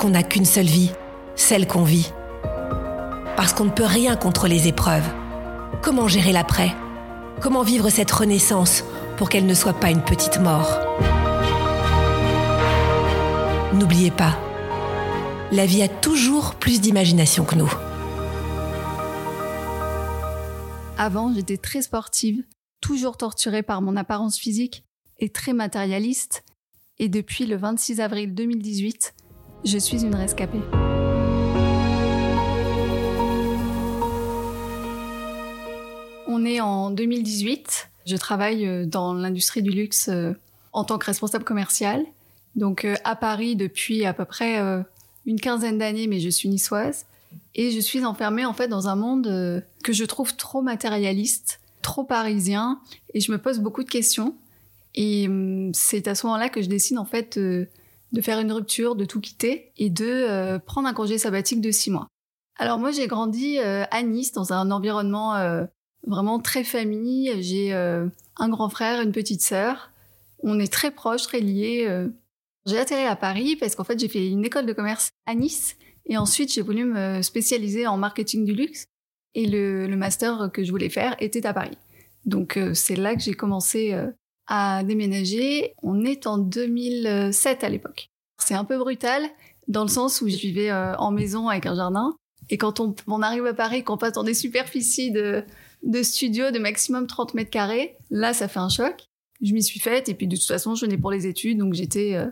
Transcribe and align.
Qu'on 0.00 0.08
n'a 0.08 0.22
qu'une 0.22 0.46
seule 0.46 0.64
vie, 0.64 0.90
celle 1.36 1.66
qu'on 1.66 1.84
vit. 1.84 2.10
Parce 3.36 3.52
qu'on 3.52 3.66
ne 3.66 3.70
peut 3.70 3.84
rien 3.84 4.16
contre 4.16 4.48
les 4.48 4.66
épreuves. 4.66 5.06
Comment 5.82 6.08
gérer 6.08 6.32
l'après? 6.32 6.74
Comment 7.42 7.62
vivre 7.62 7.90
cette 7.90 8.10
renaissance 8.10 8.82
pour 9.18 9.28
qu'elle 9.28 9.44
ne 9.44 9.52
soit 9.52 9.74
pas 9.74 9.90
une 9.90 10.02
petite 10.02 10.40
mort? 10.40 10.78
N'oubliez 13.74 14.10
pas, 14.10 14.38
la 15.52 15.66
vie 15.66 15.82
a 15.82 15.88
toujours 15.88 16.54
plus 16.54 16.80
d'imagination 16.80 17.44
que 17.44 17.56
nous. 17.56 17.72
Avant, 20.96 21.30
j'étais 21.34 21.58
très 21.58 21.82
sportive, 21.82 22.42
toujours 22.80 23.18
torturée 23.18 23.62
par 23.62 23.82
mon 23.82 23.96
apparence 23.96 24.38
physique 24.38 24.82
et 25.18 25.28
très 25.28 25.52
matérialiste. 25.52 26.42
Et 26.98 27.10
depuis 27.10 27.44
le 27.44 27.56
26 27.56 28.00
avril 28.00 28.34
2018, 28.34 29.12
je 29.64 29.78
suis 29.78 30.02
une 30.02 30.14
rescapée. 30.14 30.60
On 36.26 36.44
est 36.44 36.60
en 36.60 36.90
2018. 36.90 37.88
Je 38.06 38.16
travaille 38.16 38.66
euh, 38.66 38.86
dans 38.86 39.12
l'industrie 39.12 39.62
du 39.62 39.70
luxe 39.70 40.08
euh, 40.08 40.32
en 40.72 40.84
tant 40.84 40.98
que 40.98 41.06
responsable 41.06 41.44
commercial. 41.44 42.04
Donc 42.56 42.84
euh, 42.84 42.94
à 43.04 43.16
Paris 43.16 43.56
depuis 43.56 44.04
à 44.04 44.14
peu 44.14 44.24
près 44.24 44.58
une 45.26 45.40
quinzaine 45.40 45.78
d'années, 45.78 46.06
mais 46.06 46.20
je 46.20 46.28
suis 46.28 46.48
niçoise. 46.48 47.06
Et 47.54 47.70
je 47.70 47.80
suis 47.80 48.04
enfermée 48.04 48.44
en 48.44 48.52
fait 48.52 48.68
dans 48.68 48.88
un 48.88 48.96
monde 48.96 49.62
que 49.84 49.92
je 49.92 50.04
trouve 50.04 50.34
trop 50.36 50.62
matérialiste, 50.62 51.60
trop 51.82 52.04
parisien, 52.04 52.80
et 53.14 53.20
je 53.20 53.30
me 53.30 53.38
pose 53.38 53.60
beaucoup 53.60 53.84
de 53.84 53.90
questions. 53.90 54.34
Et 54.94 55.28
hum, 55.28 55.72
c'est 55.74 56.08
à 56.08 56.14
ce 56.14 56.26
moment-là 56.26 56.48
que 56.48 56.62
je 56.62 56.68
décide 56.68 56.98
en 56.98 57.04
fait 57.04 57.38
de 58.12 58.20
faire 58.20 58.40
une 58.40 58.52
rupture, 58.52 58.96
de 58.96 59.04
tout 59.04 59.20
quitter 59.20 59.72
et 59.76 59.90
de 59.90 60.58
prendre 60.66 60.88
un 60.88 60.94
congé 60.94 61.18
sabbatique 61.18 61.60
de 61.60 61.70
six 61.70 61.90
mois. 61.90 62.08
Alors 62.58 62.78
moi 62.78 62.90
j'ai 62.90 63.06
grandi 63.06 63.58
à 63.58 64.02
Nice 64.02 64.32
dans 64.32 64.52
un 64.52 64.70
environnement 64.70 65.66
vraiment 66.06 66.38
très 66.38 66.64
famille. 66.64 67.42
J'ai 67.42 67.72
euh, 67.72 68.06
un 68.36 68.48
grand 68.48 68.68
frère, 68.68 69.00
une 69.00 69.12
petite 69.12 69.42
sœur. 69.42 69.92
On 70.42 70.58
est 70.58 70.72
très 70.72 70.90
proches, 70.90 71.22
très 71.22 71.40
liés. 71.40 71.86
Euh. 71.88 72.08
J'ai 72.66 72.78
atterri 72.78 73.04
à 73.04 73.16
Paris 73.16 73.56
parce 73.56 73.74
qu'en 73.74 73.84
fait, 73.84 73.98
j'ai 73.98 74.08
fait 74.08 74.28
une 74.28 74.44
école 74.44 74.66
de 74.66 74.72
commerce 74.72 75.10
à 75.26 75.34
Nice. 75.34 75.76
Et 76.06 76.16
ensuite, 76.16 76.52
j'ai 76.52 76.62
voulu 76.62 76.84
me 76.84 77.22
spécialiser 77.22 77.86
en 77.86 77.96
marketing 77.96 78.44
du 78.44 78.54
luxe. 78.54 78.86
Et 79.34 79.46
le, 79.46 79.86
master 79.96 80.50
que 80.52 80.64
je 80.64 80.70
voulais 80.70 80.88
faire 80.88 81.14
était 81.20 81.46
à 81.46 81.54
Paris. 81.54 81.78
Donc, 82.24 82.56
euh, 82.56 82.74
c'est 82.74 82.96
là 82.96 83.14
que 83.14 83.22
j'ai 83.22 83.34
commencé 83.34 83.94
à 84.50 84.84
déménager. 84.84 85.72
On 85.82 86.04
est 86.04 86.26
en 86.26 86.36
2007 86.36 87.64
à 87.64 87.70
l'époque. 87.70 88.10
C'est 88.38 88.54
un 88.54 88.64
peu 88.64 88.76
brutal 88.76 89.22
dans 89.68 89.82
le 89.82 89.88
sens 89.88 90.20
où 90.20 90.28
je 90.28 90.36
vivais 90.36 90.70
en 90.72 91.10
maison 91.10 91.48
avec 91.48 91.64
un 91.64 91.74
jardin. 91.74 92.14
Et 92.50 92.58
quand 92.58 92.80
on, 92.80 92.94
on 93.06 93.22
arrive 93.22 93.46
à 93.46 93.54
Paris, 93.54 93.84
qu'on 93.84 93.96
passe 93.96 94.12
dans 94.12 94.24
des 94.24 94.34
superficies 94.34 95.12
de 95.12 95.44
de 95.82 96.02
studio 96.02 96.50
de 96.50 96.58
maximum 96.58 97.06
30 97.06 97.34
mètres 97.34 97.50
carrés. 97.50 97.96
Là, 98.10 98.32
ça 98.32 98.48
fait 98.48 98.58
un 98.58 98.68
choc. 98.68 99.06
Je 99.40 99.52
m'y 99.54 99.62
suis 99.62 99.80
faite 99.80 100.08
et 100.08 100.14
puis 100.14 100.26
de 100.26 100.36
toute 100.36 100.46
façon, 100.46 100.74
je 100.74 100.84
venais 100.84 100.98
pour 100.98 101.10
les 101.10 101.26
études, 101.26 101.58
donc 101.58 101.72
j'étais 101.74 102.14
euh, 102.14 102.26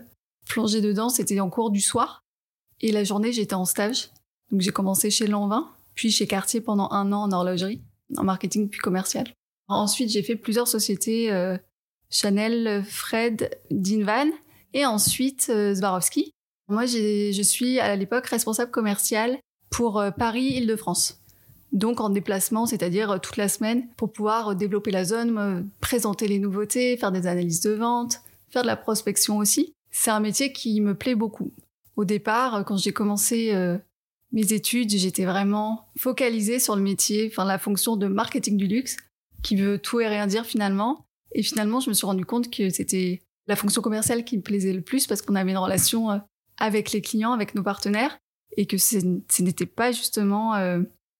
plongée 0.47 0.81
dedans. 0.81 1.09
C'était 1.09 1.39
en 1.39 1.49
cours 1.49 1.71
du 1.71 1.81
soir 1.81 2.23
et 2.81 2.91
la 2.91 3.03
journée, 3.03 3.31
j'étais 3.31 3.55
en 3.55 3.65
stage. 3.65 4.09
Donc 4.51 4.61
j'ai 4.61 4.71
commencé 4.71 5.09
chez 5.09 5.27
Lanvin, 5.27 5.69
puis 5.95 6.11
chez 6.11 6.27
Cartier 6.27 6.61
pendant 6.61 6.89
un 6.91 7.11
an 7.11 7.23
en 7.23 7.31
horlogerie, 7.31 7.81
en 8.17 8.23
marketing 8.23 8.69
puis 8.69 8.79
commercial. 8.79 9.27
Ensuite, 9.67 10.09
j'ai 10.09 10.23
fait 10.23 10.35
plusieurs 10.35 10.67
sociétés 10.67 11.31
euh, 11.31 11.57
Chanel, 12.09 12.83
Fred, 12.87 13.49
Dinvan 13.71 14.29
et 14.73 14.85
ensuite 14.85 15.47
euh, 15.49 15.75
Swarovski. 15.75 16.31
Moi, 16.67 16.85
je 16.85 17.41
suis 17.41 17.79
à 17.79 17.95
l'époque 17.95 18.27
responsable 18.27 18.69
commercial 18.69 19.39
pour 19.71 20.03
Paris-Île-de-France 20.17 21.19
donc 21.71 22.01
en 22.01 22.09
déplacement, 22.09 22.65
c'est-à-dire 22.65 23.11
euh, 23.11 23.17
toute 23.17 23.37
la 23.37 23.49
semaine, 23.49 23.87
pour 23.97 24.11
pouvoir 24.11 24.49
euh, 24.49 24.55
développer 24.55 24.91
la 24.91 25.05
zone, 25.05 25.69
présenter 25.81 26.27
les 26.27 26.39
nouveautés, 26.39 26.97
faire 26.97 27.11
des 27.11 27.27
analyses 27.27 27.61
de 27.61 27.71
vente, 27.71 28.21
faire 28.49 28.63
de 28.63 28.67
la 28.67 28.75
prospection 28.75 29.37
aussi. 29.37 29.73
C'est 29.91 30.11
un 30.11 30.19
métier 30.19 30.51
qui 30.51 30.81
me 30.81 30.95
plaît 30.95 31.15
beaucoup. 31.15 31.51
Au 31.95 32.05
départ, 32.05 32.55
euh, 32.55 32.63
quand 32.63 32.77
j'ai 32.77 32.93
commencé 32.93 33.53
mes 34.31 34.53
études, 34.53 34.91
j'étais 34.91 35.25
vraiment 35.25 35.87
focalisée 35.97 36.59
sur 36.59 36.75
le 36.75 36.81
métier, 36.81 37.29
enfin 37.31 37.45
la 37.45 37.57
fonction 37.57 37.95
de 37.95 38.07
marketing 38.07 38.57
du 38.57 38.67
luxe, 38.67 38.97
qui 39.41 39.55
veut 39.55 39.79
tout 39.79 39.99
et 39.99 40.07
rien 40.07 40.27
dire 40.27 40.45
finalement. 40.45 41.05
Et 41.33 41.43
finalement, 41.43 41.79
je 41.79 41.89
me 41.89 41.93
suis 41.93 42.05
rendu 42.05 42.25
compte 42.25 42.51
que 42.51 42.69
c'était 42.69 43.21
la 43.47 43.55
fonction 43.55 43.81
commerciale 43.81 44.23
qui 44.23 44.37
me 44.37 44.41
plaisait 44.41 44.73
le 44.73 44.81
plus 44.81 45.07
parce 45.07 45.21
qu'on 45.21 45.35
avait 45.35 45.51
une 45.51 45.57
relation 45.57 46.21
avec 46.57 46.91
les 46.91 47.01
clients, 47.01 47.31
avec 47.31 47.55
nos 47.55 47.63
partenaires, 47.63 48.17
et 48.57 48.65
que 48.65 48.77
ce 48.77 48.97
n'était 49.41 49.65
pas 49.65 49.91
justement 49.91 50.55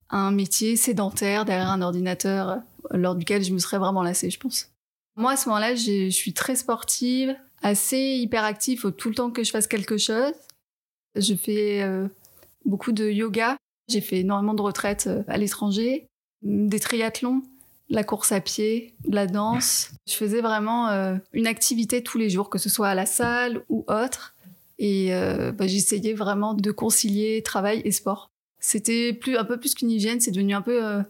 un 0.09 0.31
métier 0.31 0.75
sédentaire 0.75 1.45
derrière 1.45 1.69
un 1.69 1.81
ordinateur 1.81 2.49
euh, 2.93 2.97
lors 2.97 3.15
duquel 3.15 3.43
je 3.43 3.53
me 3.53 3.59
serais 3.59 3.77
vraiment 3.77 4.03
lassée, 4.03 4.29
je 4.29 4.39
pense. 4.39 4.71
Moi, 5.15 5.31
à 5.31 5.37
ce 5.37 5.49
moment-là, 5.49 5.75
je 5.75 6.09
suis 6.09 6.33
très 6.33 6.55
sportive, 6.55 7.35
assez 7.61 7.97
hyperactive, 7.97 8.79
faut 8.79 8.91
tout 8.91 9.09
le 9.09 9.15
temps 9.15 9.31
que 9.31 9.43
je 9.43 9.51
fasse 9.51 9.67
quelque 9.67 9.97
chose. 9.97 10.33
Je 11.15 11.35
fais 11.35 11.81
euh, 11.81 12.07
beaucoup 12.65 12.91
de 12.91 13.09
yoga, 13.09 13.57
j'ai 13.89 14.01
fait 14.01 14.19
énormément 14.19 14.53
de 14.53 14.61
retraites 14.61 15.07
euh, 15.07 15.23
à 15.27 15.37
l'étranger, 15.37 16.07
des 16.41 16.79
triathlons, 16.79 17.43
la 17.89 18.03
course 18.03 18.31
à 18.31 18.39
pied, 18.39 18.93
la 19.07 19.27
danse. 19.27 19.91
Je 20.07 20.13
faisais 20.13 20.41
vraiment 20.41 20.89
une 21.33 21.47
activité 21.47 22.03
tous 22.03 22.17
les 22.17 22.29
jours, 22.29 22.49
que 22.49 22.57
ce 22.57 22.69
soit 22.69 22.89
à 22.89 22.95
la 22.95 23.05
salle 23.05 23.63
ou 23.69 23.83
autre. 23.87 24.35
Et 24.77 25.11
bah, 25.57 25.67
j'essayais 25.67 26.13
vraiment 26.13 26.53
de 26.53 26.71
concilier 26.71 27.41
travail 27.41 27.81
et 27.85 27.91
sport. 27.91 28.29
C'était 28.59 29.13
plus 29.13 29.37
un 29.37 29.45
peu 29.45 29.57
plus 29.57 29.73
qu'une 29.73 29.89
hygiène, 29.89 30.19
c'est 30.19 30.31
devenu 30.31 30.53
un 30.53 30.61
peu 30.61 30.83
euh, 30.83 31.01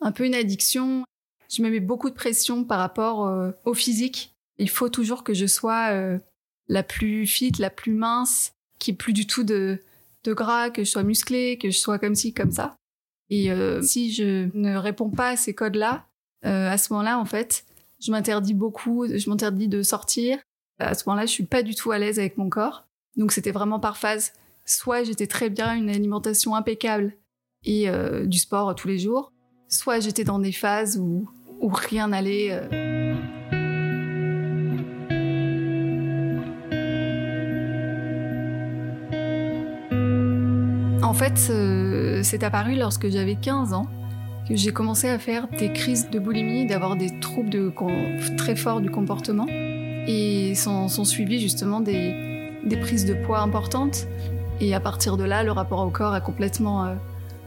un 0.00 0.12
peu 0.12 0.26
une 0.26 0.34
addiction. 0.34 1.04
Je 1.48 1.62
me 1.62 1.70
mets 1.70 1.80
beaucoup 1.80 2.10
de 2.10 2.14
pression 2.14 2.64
par 2.64 2.78
rapport 2.78 3.26
euh, 3.26 3.52
au 3.64 3.74
physique. 3.74 4.32
Il 4.58 4.68
faut 4.68 4.88
toujours 4.88 5.22
que 5.22 5.32
je 5.32 5.46
sois 5.46 5.92
euh, 5.92 6.18
la 6.66 6.82
plus 6.82 7.26
fit, 7.26 7.52
la 7.58 7.70
plus 7.70 7.92
mince, 7.92 8.52
qui 8.78 8.90
ait 8.90 8.94
plus 8.94 9.12
du 9.12 9.26
tout 9.26 9.44
de 9.44 9.80
de 10.24 10.32
gras, 10.32 10.70
que 10.70 10.82
je 10.82 10.90
sois 10.90 11.04
musclée, 11.04 11.56
que 11.58 11.70
je 11.70 11.78
sois 11.78 11.98
comme 11.98 12.16
ci, 12.16 12.34
comme 12.34 12.50
ça. 12.50 12.74
Et 13.30 13.50
si 13.82 14.12
je 14.12 14.48
ne 14.54 14.76
réponds 14.76 15.10
pas 15.10 15.30
à 15.30 15.36
ces 15.36 15.54
codes-là, 15.54 16.06
à 16.42 16.78
ce 16.78 16.92
moment-là, 16.92 17.18
en 17.18 17.24
fait, 17.24 17.64
je 18.00 18.10
m'interdis 18.10 18.54
beaucoup, 18.54 19.06
je 19.06 19.28
m'interdis 19.28 19.68
de 19.68 19.82
sortir. 19.82 20.38
À 20.78 20.94
ce 20.94 21.04
moment-là, 21.06 21.26
je 21.26 21.32
suis 21.32 21.44
pas 21.44 21.62
du 21.62 21.74
tout 21.74 21.90
à 21.90 21.98
l'aise 21.98 22.18
avec 22.18 22.36
mon 22.38 22.48
corps. 22.48 22.86
Donc 23.16 23.32
c'était 23.32 23.50
vraiment 23.50 23.80
par 23.80 23.96
phase 23.96 24.32
soit 24.68 25.02
j'étais 25.02 25.26
très 25.26 25.50
bien, 25.50 25.74
une 25.74 25.90
alimentation 25.90 26.54
impeccable 26.54 27.14
et 27.64 27.88
euh, 27.88 28.26
du 28.26 28.38
sport 28.38 28.74
tous 28.74 28.86
les 28.86 28.98
jours, 28.98 29.32
soit 29.68 30.00
j'étais 30.00 30.24
dans 30.24 30.38
des 30.38 30.52
phases 30.52 30.98
où, 30.98 31.28
rien 31.60 32.08
n'allait. 32.08 32.48
Euh. 32.52 33.14
En 41.02 41.14
fait, 41.14 41.38
c'est 42.22 42.44
apparu 42.44 42.76
lorsque 42.76 43.08
j'avais 43.08 43.34
15 43.34 43.72
ans. 43.72 43.86
J'ai 44.50 44.72
commencé 44.72 45.08
à 45.08 45.18
faire 45.18 45.48
des 45.48 45.72
crises 45.72 46.08
de 46.10 46.18
boulimie, 46.18 46.66
d'avoir 46.66 46.96
des 46.96 47.18
troubles 47.20 47.50
de, 47.50 47.72
très 48.36 48.56
forts 48.56 48.80
du 48.80 48.90
comportement. 48.90 49.46
Et 49.48 50.54
sont, 50.54 50.88
sont 50.88 51.04
suivis 51.04 51.38
justement 51.38 51.80
des, 51.80 52.50
des, 52.64 52.78
prises 52.78 53.04
de 53.04 53.12
poids 53.12 53.40
importantes. 53.40 54.06
Et 54.60 54.74
à 54.74 54.80
partir 54.80 55.18
de 55.18 55.24
là, 55.24 55.44
le 55.44 55.52
rapport 55.52 55.86
au 55.86 55.90
corps 55.90 56.14
a 56.14 56.20
complètement, 56.22 56.86
euh, 56.86 56.94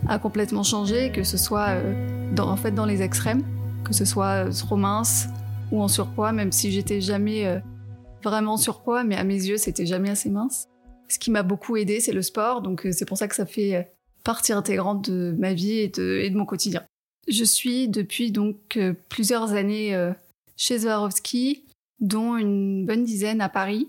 a 0.07 0.19
complètement 0.19 0.62
changé, 0.62 1.12
que 1.12 1.24
ce 1.24 1.38
soit 1.38 1.69
euh, 1.69 2.33
dans, 2.36 2.48
en 2.48 2.56
fait 2.56 2.71
dans 2.71 2.86
les 2.86 3.01
extrêmes, 3.01 3.44
que 3.83 3.94
ce 3.94 4.06
soit 4.06 4.45
euh, 4.45 4.51
trop 4.51 4.77
mince 4.77 5.27
ou 5.71 5.81
en 5.81 5.88
surpoids, 5.88 6.33
même 6.33 6.51
si 6.51 6.71
j'étais 6.71 7.01
jamais 7.01 7.62
vraiment 8.24 8.57
surpoids, 8.57 9.06
mais 9.06 9.15
à 9.15 9.24
mes 9.24 9.36
yeux, 9.36 9.56
c'était 9.56 9.86
jamais 9.86 10.09
assez 10.09 10.30
mince. 10.30 10.68
Ce 11.07 11.18
qui 11.18 11.31
m'a 11.31 11.44
beaucoup 11.44 11.77
aidé, 11.77 12.01
c'est 12.01 12.12
le 12.12 12.21
sport, 12.21 12.62
donc 12.62 12.86
c'est 12.92 13.06
pour 13.06 13.18
ça 13.18 13.30
que 13.30 13.36
ça 13.36 13.45
fait 13.45 13.89
partie 14.25 14.51
intégrante 14.51 15.09
de 15.09 15.33
ma 15.39 15.54
vie 15.54 15.80
et 15.80 15.88
de, 15.88 16.19
et 16.21 16.30
de 16.30 16.36
mon 16.36 16.45
quotidien. 16.45 16.83
Je 17.27 17.44
suis 17.44 17.88
depuis 17.88 18.31
donc 18.31 18.79
plusieurs 19.09 19.51
années 19.53 19.95
chez 20.57 20.79
Swarovski, 20.79 21.63
dont 22.00 22.35
une 22.35 22.85
bonne 22.85 23.03
dizaine 23.03 23.41
à 23.41 23.50
Paris. 23.50 23.88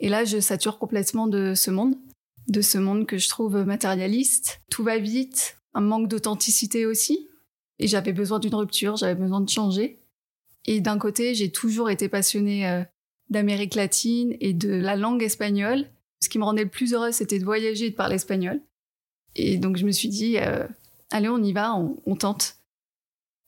Et 0.00 0.08
là, 0.08 0.24
je 0.24 0.40
sature 0.40 0.78
complètement 0.78 1.26
de 1.26 1.54
ce 1.54 1.70
monde, 1.70 1.94
de 2.48 2.62
ce 2.62 2.78
monde 2.78 3.06
que 3.06 3.18
je 3.18 3.28
trouve 3.28 3.64
matérialiste. 3.64 4.60
Tout 4.70 4.82
va 4.82 4.98
vite, 4.98 5.58
un 5.74 5.82
manque 5.82 6.08
d'authenticité 6.08 6.86
aussi. 6.86 7.28
Et 7.78 7.86
j'avais 7.86 8.12
besoin 8.12 8.38
d'une 8.38 8.54
rupture, 8.54 8.96
j'avais 8.96 9.14
besoin 9.14 9.40
de 9.40 9.48
changer. 9.48 9.98
Et 10.66 10.80
d'un 10.80 10.98
côté, 10.98 11.34
j'ai 11.34 11.50
toujours 11.50 11.90
été 11.90 12.08
passionnée 12.08 12.68
euh, 12.68 12.82
d'Amérique 13.30 13.74
latine 13.74 14.36
et 14.40 14.52
de 14.52 14.70
la 14.70 14.96
langue 14.96 15.22
espagnole. 15.22 15.86
Ce 16.22 16.28
qui 16.28 16.38
me 16.38 16.44
rendait 16.44 16.64
le 16.64 16.70
plus 16.70 16.92
heureuse, 16.92 17.14
c'était 17.14 17.38
de 17.38 17.44
voyager 17.44 17.86
et 17.86 17.90
de 17.90 17.96
parler 17.96 18.16
espagnol. 18.16 18.60
Et 19.36 19.56
donc, 19.56 19.76
je 19.78 19.86
me 19.86 19.92
suis 19.92 20.08
dit, 20.08 20.36
euh, 20.38 20.66
allez, 21.10 21.28
on 21.28 21.42
y 21.42 21.52
va, 21.52 21.74
on 21.74 22.16
tente. 22.16 22.59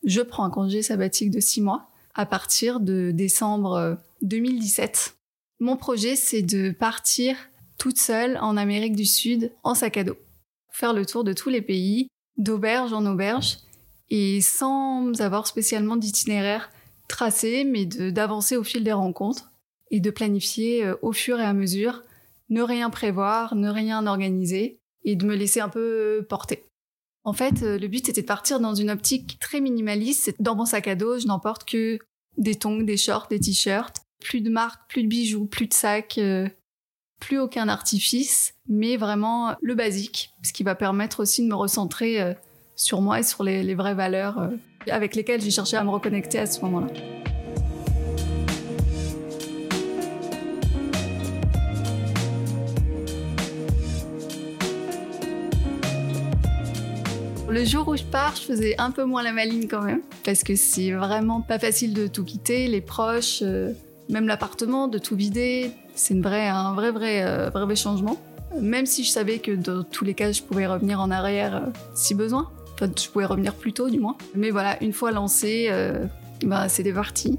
Je 0.04 0.20
prends 0.20 0.44
un 0.44 0.50
congé 0.50 0.82
sabbatique 0.82 1.30
de 1.30 1.40
six 1.40 1.60
mois 1.60 1.88
à 2.14 2.26
partir 2.26 2.80
de 2.80 3.10
décembre 3.12 3.98
2017. 4.22 5.14
Euh, 5.14 5.18
Mon 5.60 5.76
projet, 5.76 6.16
c'est 6.16 6.42
de 6.42 6.70
partir 6.70 7.36
toute 7.78 7.98
seule 7.98 8.36
en 8.38 8.56
Amérique 8.56 8.96
du 8.96 9.06
Sud 9.06 9.52
en 9.62 9.74
sac 9.74 9.96
à 9.96 10.04
dos. 10.04 10.16
Faire 10.70 10.92
le 10.92 11.06
tour 11.06 11.24
de 11.24 11.32
tous 11.32 11.48
les 11.48 11.62
pays, 11.62 12.08
d'auberge 12.36 12.92
en 12.92 13.06
auberge, 13.06 13.58
et 14.10 14.40
sans 14.40 15.20
avoir 15.20 15.46
spécialement 15.46 15.96
d'itinéraire 15.96 16.70
tracé, 17.08 17.64
mais 17.64 17.86
d'avancer 17.86 18.56
au 18.56 18.64
fil 18.64 18.84
des 18.84 18.92
rencontres 18.92 19.52
et 19.90 20.00
de 20.00 20.10
planifier 20.10 20.84
euh, 20.84 20.96
au 21.02 21.12
fur 21.12 21.38
et 21.38 21.44
à 21.44 21.52
mesure, 21.52 22.02
ne 22.50 22.62
rien 22.62 22.90
prévoir, 22.90 23.54
ne 23.54 23.68
rien 23.68 24.06
organiser, 24.06 24.80
et 25.04 25.16
de 25.16 25.26
me 25.26 25.34
laisser 25.34 25.60
un 25.60 25.68
peu 25.68 26.24
porter. 26.28 26.64
En 27.24 27.32
fait, 27.32 27.62
euh, 27.62 27.78
le 27.78 27.88
but 27.88 28.08
était 28.08 28.22
de 28.22 28.26
partir 28.26 28.60
dans 28.60 28.74
une 28.74 28.90
optique 28.90 29.38
très 29.40 29.60
minimaliste. 29.60 30.34
Dans 30.40 30.56
mon 30.56 30.64
sac 30.64 30.88
à 30.88 30.94
dos, 30.94 31.18
je 31.18 31.26
n'emporte 31.26 31.64
que 31.64 31.98
des 32.36 32.56
tongs, 32.56 32.82
des 32.82 32.96
shorts, 32.96 33.28
des 33.30 33.38
t-shirts. 33.38 33.98
Plus 34.20 34.40
de 34.40 34.50
marques, 34.50 34.88
plus 34.88 35.02
de 35.02 35.08
bijoux, 35.08 35.46
plus 35.46 35.66
de 35.66 35.74
sacs, 35.74 36.18
euh, 36.18 36.48
plus 37.20 37.38
aucun 37.38 37.68
artifice, 37.68 38.54
mais 38.68 38.96
vraiment 38.96 39.54
le 39.60 39.74
basique, 39.74 40.30
ce 40.42 40.52
qui 40.52 40.62
va 40.62 40.74
permettre 40.74 41.20
aussi 41.20 41.42
de 41.42 41.48
me 41.48 41.54
recentrer 41.54 42.20
euh, 42.20 42.34
sur 42.76 43.00
moi 43.00 43.20
et 43.20 43.22
sur 43.22 43.44
les, 43.44 43.74
vraies 43.74 43.94
valeurs 43.94 44.50
avec 44.88 45.14
lesquelles 45.14 45.40
j'ai 45.40 45.50
cherché 45.50 45.76
à 45.76 45.84
me 45.84 45.90
reconnecter 45.90 46.38
à 46.38 46.46
ce 46.46 46.60
moment-là. 46.62 47.21
Le 57.52 57.66
jour 57.66 57.86
où 57.86 57.96
je 57.98 58.02
pars, 58.02 58.34
je 58.34 58.40
faisais 58.40 58.74
un 58.78 58.90
peu 58.90 59.04
moins 59.04 59.22
la 59.22 59.30
maline 59.30 59.68
quand 59.68 59.82
même, 59.82 60.00
parce 60.24 60.42
que 60.42 60.56
c'est 60.56 60.92
vraiment 60.92 61.42
pas 61.42 61.58
facile 61.58 61.92
de 61.92 62.06
tout 62.06 62.24
quitter, 62.24 62.66
les 62.66 62.80
proches, 62.80 63.40
euh, 63.42 63.74
même 64.08 64.26
l'appartement, 64.26 64.88
de 64.88 64.96
tout 64.96 65.16
vider. 65.16 65.70
C'est 65.94 66.14
un 66.14 66.72
vrai, 66.72 66.90
vrai, 66.90 67.22
euh, 67.22 67.50
vrai, 67.50 67.66
vrai 67.66 67.76
changement. 67.76 68.16
Même 68.58 68.86
si 68.86 69.04
je 69.04 69.10
savais 69.10 69.38
que 69.38 69.52
dans 69.52 69.84
tous 69.84 70.06
les 70.06 70.14
cas, 70.14 70.32
je 70.32 70.42
pouvais 70.42 70.66
revenir 70.66 70.98
en 70.98 71.10
arrière 71.10 71.56
euh, 71.56 71.70
si 71.94 72.14
besoin. 72.14 72.48
Enfin, 72.72 72.90
je 72.98 73.06
pouvais 73.10 73.26
revenir 73.26 73.54
plus 73.54 73.74
tôt, 73.74 73.90
du 73.90 74.00
moins. 74.00 74.16
Mais 74.34 74.48
voilà, 74.48 74.82
une 74.82 74.94
fois 74.94 75.10
lancé, 75.10 75.70
bah, 76.42 76.70
c'était 76.70 76.94
parti. 76.94 77.38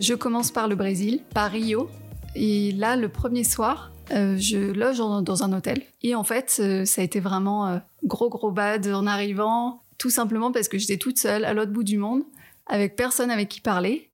Je 0.00 0.14
commence 0.14 0.50
par 0.50 0.66
le 0.66 0.74
Brésil, 0.74 1.20
par 1.32 1.52
Rio. 1.52 1.88
Et 2.34 2.72
là, 2.72 2.96
le 2.96 3.08
premier 3.08 3.44
soir, 3.44 3.92
je 4.10 4.72
loge 4.72 4.98
dans 4.98 5.44
un 5.44 5.52
hôtel. 5.52 5.82
Et 6.02 6.16
en 6.16 6.24
fait, 6.24 6.50
ça 6.84 7.00
a 7.00 7.04
été 7.04 7.20
vraiment 7.20 7.80
gros 8.04 8.28
gros 8.28 8.50
bad 8.50 8.86
en 8.88 9.06
arrivant, 9.06 9.82
tout 9.98 10.10
simplement 10.10 10.52
parce 10.52 10.68
que 10.68 10.78
j'étais 10.78 10.96
toute 10.96 11.18
seule 11.18 11.44
à 11.44 11.54
l'autre 11.54 11.72
bout 11.72 11.84
du 11.84 11.98
monde, 11.98 12.22
avec 12.66 12.96
personne 12.96 13.30
avec 13.30 13.48
qui 13.48 13.60
parler. 13.60 14.10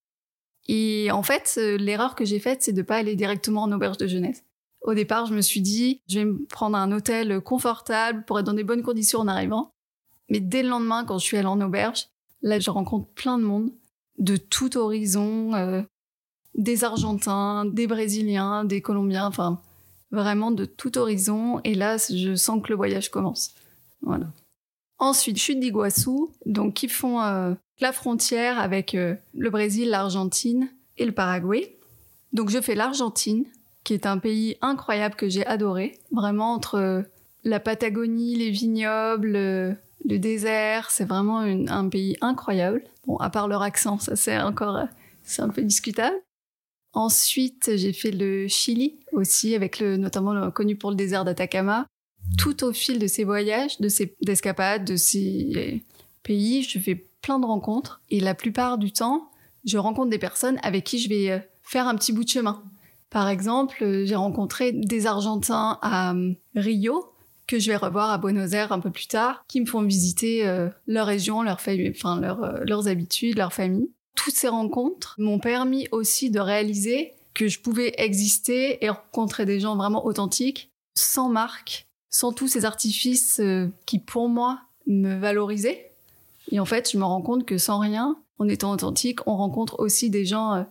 Et 0.66 1.10
en 1.10 1.22
fait, 1.22 1.58
l'erreur 1.78 2.14
que 2.14 2.24
j'ai 2.24 2.40
faite, 2.40 2.62
c'est 2.62 2.72
de 2.72 2.82
pas 2.82 2.96
aller 2.96 3.16
directement 3.16 3.62
en 3.62 3.72
auberge 3.72 3.96
de 3.96 4.06
jeunesse. 4.06 4.44
Au 4.82 4.94
départ, 4.94 5.26
je 5.26 5.34
me 5.34 5.40
suis 5.40 5.60
dit, 5.60 6.02
je 6.08 6.20
vais 6.20 6.24
me 6.26 6.44
prendre 6.46 6.76
un 6.76 6.92
hôtel 6.92 7.40
confortable 7.40 8.24
pour 8.26 8.38
être 8.38 8.46
dans 8.46 8.52
des 8.52 8.64
bonnes 8.64 8.82
conditions 8.82 9.20
en 9.20 9.28
arrivant. 9.28 9.72
Mais 10.28 10.40
dès 10.40 10.62
le 10.62 10.68
lendemain, 10.68 11.04
quand 11.04 11.18
je 11.18 11.24
suis 11.24 11.36
allée 11.38 11.46
en 11.46 11.60
auberge, 11.60 12.08
là, 12.42 12.60
je 12.60 12.70
rencontre 12.70 13.08
plein 13.14 13.38
de 13.38 13.44
monde 13.44 13.70
de 14.18 14.36
tout 14.36 14.76
horizon, 14.76 15.86
des 16.54 16.84
Argentins, 16.84 17.64
des 17.64 17.86
Brésiliens, 17.86 18.64
des 18.64 18.82
Colombiens, 18.82 19.26
enfin 19.26 19.60
vraiment 20.10 20.50
de 20.50 20.64
tout 20.64 20.98
horizon. 20.98 21.60
Et 21.64 21.74
là, 21.74 21.96
je 21.96 22.34
sens 22.34 22.62
que 22.62 22.68
le 22.68 22.76
voyage 22.76 23.10
commence. 23.10 23.54
Ensuite, 24.98 25.38
chute 25.38 25.60
d'Iguassou, 25.60 26.32
donc 26.44 26.74
qui 26.74 26.88
font 26.88 27.20
euh, 27.22 27.54
la 27.78 27.92
frontière 27.92 28.58
avec 28.58 28.94
euh, 28.94 29.14
le 29.36 29.48
Brésil, 29.48 29.90
l'Argentine 29.90 30.68
et 30.96 31.06
le 31.06 31.12
Paraguay. 31.12 31.76
Donc 32.32 32.50
je 32.50 32.60
fais 32.60 32.74
l'Argentine, 32.74 33.44
qui 33.84 33.94
est 33.94 34.06
un 34.06 34.18
pays 34.18 34.56
incroyable 34.60 35.14
que 35.14 35.28
j'ai 35.28 35.46
adoré. 35.46 36.00
Vraiment 36.10 36.52
entre 36.52 36.74
euh, 36.74 37.02
la 37.44 37.60
Patagonie, 37.60 38.34
les 38.34 38.50
vignobles, 38.50 39.32
le 39.32 40.18
désert, 40.18 40.90
c'est 40.90 41.04
vraiment 41.04 41.38
un 41.38 41.88
pays 41.88 42.16
incroyable. 42.20 42.82
Bon, 43.06 43.16
à 43.18 43.30
part 43.30 43.46
leur 43.46 43.62
accent, 43.62 43.98
ça 44.00 44.16
c'est 44.16 44.38
encore, 44.40 44.80
c'est 45.22 45.42
un 45.42 45.48
peu 45.48 45.62
discutable. 45.62 46.16
Ensuite, 46.92 47.70
j'ai 47.76 47.92
fait 47.92 48.10
le 48.10 48.48
Chili 48.48 48.96
aussi, 49.12 49.54
avec 49.54 49.78
le, 49.78 49.96
notamment 49.96 50.50
connu 50.50 50.74
pour 50.74 50.90
le 50.90 50.96
désert 50.96 51.24
d'Atacama. 51.24 51.86
Tout 52.36 52.64
au 52.64 52.72
fil 52.72 52.98
de 52.98 53.06
ces 53.06 53.24
voyages, 53.24 53.78
de 53.80 53.88
ces 53.88 54.14
escapades, 54.26 54.84
de 54.84 54.96
ces 54.96 55.82
pays, 56.22 56.62
je 56.62 56.78
fais 56.78 57.06
plein 57.22 57.38
de 57.38 57.46
rencontres. 57.46 58.00
Et 58.10 58.20
la 58.20 58.34
plupart 58.34 58.78
du 58.78 58.92
temps, 58.92 59.30
je 59.64 59.78
rencontre 59.78 60.10
des 60.10 60.18
personnes 60.18 60.58
avec 60.62 60.84
qui 60.84 60.98
je 60.98 61.08
vais 61.08 61.30
euh, 61.30 61.38
faire 61.62 61.88
un 61.88 61.94
petit 61.94 62.12
bout 62.12 62.24
de 62.24 62.28
chemin. 62.28 62.62
Par 63.10 63.28
exemple, 63.28 63.82
euh, 63.82 64.04
j'ai 64.06 64.14
rencontré 64.14 64.72
des 64.72 65.06
Argentins 65.06 65.78
à 65.82 66.14
euh, 66.14 66.32
Rio, 66.54 67.12
que 67.46 67.58
je 67.58 67.70
vais 67.70 67.76
revoir 67.76 68.10
à 68.10 68.18
Buenos 68.18 68.52
Aires 68.52 68.72
un 68.72 68.80
peu 68.80 68.90
plus 68.90 69.06
tard, 69.06 69.44
qui 69.48 69.60
me 69.60 69.66
font 69.66 69.82
visiter 69.82 70.44
leur 70.86 71.06
région, 71.06 71.42
leur 71.42 71.62
famille, 71.62 71.94
leurs 72.62 72.88
habitudes, 72.88 73.38
leur 73.38 73.54
famille 73.54 73.88
toutes 74.18 74.34
ces 74.34 74.48
rencontres 74.48 75.14
m'ont 75.16 75.38
permis 75.38 75.88
aussi 75.92 76.30
de 76.30 76.40
réaliser 76.40 77.14
que 77.34 77.48
je 77.48 77.60
pouvais 77.60 77.94
exister 77.98 78.84
et 78.84 78.90
rencontrer 78.90 79.46
des 79.46 79.60
gens 79.60 79.76
vraiment 79.76 80.04
authentiques, 80.04 80.70
sans 80.94 81.28
marque, 81.28 81.86
sans 82.10 82.32
tous 82.32 82.48
ces 82.48 82.64
artifices 82.64 83.40
euh, 83.40 83.68
qui, 83.86 83.98
pour 83.98 84.28
moi, 84.28 84.60
me 84.86 85.18
valorisaient. 85.18 85.92
Et 86.50 86.60
en 86.60 86.64
fait, 86.64 86.90
je 86.90 86.98
me 86.98 87.04
rends 87.04 87.22
compte 87.22 87.44
que 87.44 87.58
sans 87.58 87.78
rien, 87.78 88.16
en 88.38 88.48
étant 88.48 88.70
authentique, 88.70 89.20
on 89.26 89.36
rencontre 89.36 89.80
aussi 89.80 90.10
des 90.10 90.24
gens 90.24 90.54
euh, 90.54 90.62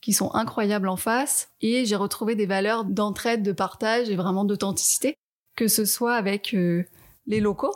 qui 0.00 0.12
sont 0.12 0.32
incroyables 0.34 0.88
en 0.88 0.96
face. 0.96 1.48
Et 1.60 1.84
j'ai 1.84 1.96
retrouvé 1.96 2.34
des 2.36 2.46
valeurs 2.46 2.84
d'entraide, 2.84 3.42
de 3.42 3.52
partage 3.52 4.10
et 4.10 4.16
vraiment 4.16 4.44
d'authenticité, 4.44 5.16
que 5.56 5.68
ce 5.68 5.84
soit 5.84 6.14
avec 6.14 6.54
euh, 6.54 6.84
les 7.26 7.40
locaux, 7.40 7.74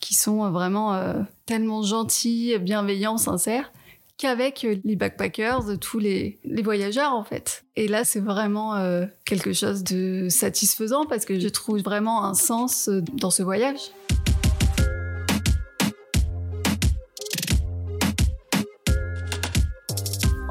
qui 0.00 0.14
sont 0.14 0.48
vraiment 0.50 0.96
tellement 1.44 1.82
gentils, 1.82 2.56
bienveillants, 2.60 3.18
sincères, 3.18 3.72
qu'avec 4.18 4.64
euh, 4.64 4.76
les 4.84 4.96
backpackers, 4.96 5.78
tous 5.80 5.98
les, 5.98 6.38
voyageurs 6.62 7.14
en 7.14 7.24
fait. 7.24 7.64
Et 7.76 7.88
là, 7.88 8.04
c'est 8.04 8.20
vraiment 8.20 8.74
euh, 8.74 9.06
quelque 9.24 9.52
chose 9.52 9.84
de 9.84 10.28
satisfaisant 10.28 11.06
parce 11.06 11.24
que 11.24 11.38
je 11.38 11.48
trouve 11.48 11.80
vraiment 11.80 12.24
un 12.24 12.34
sens 12.34 12.88
euh, 12.88 13.00
dans 13.14 13.30
ce 13.30 13.42
voyage. 13.42 13.92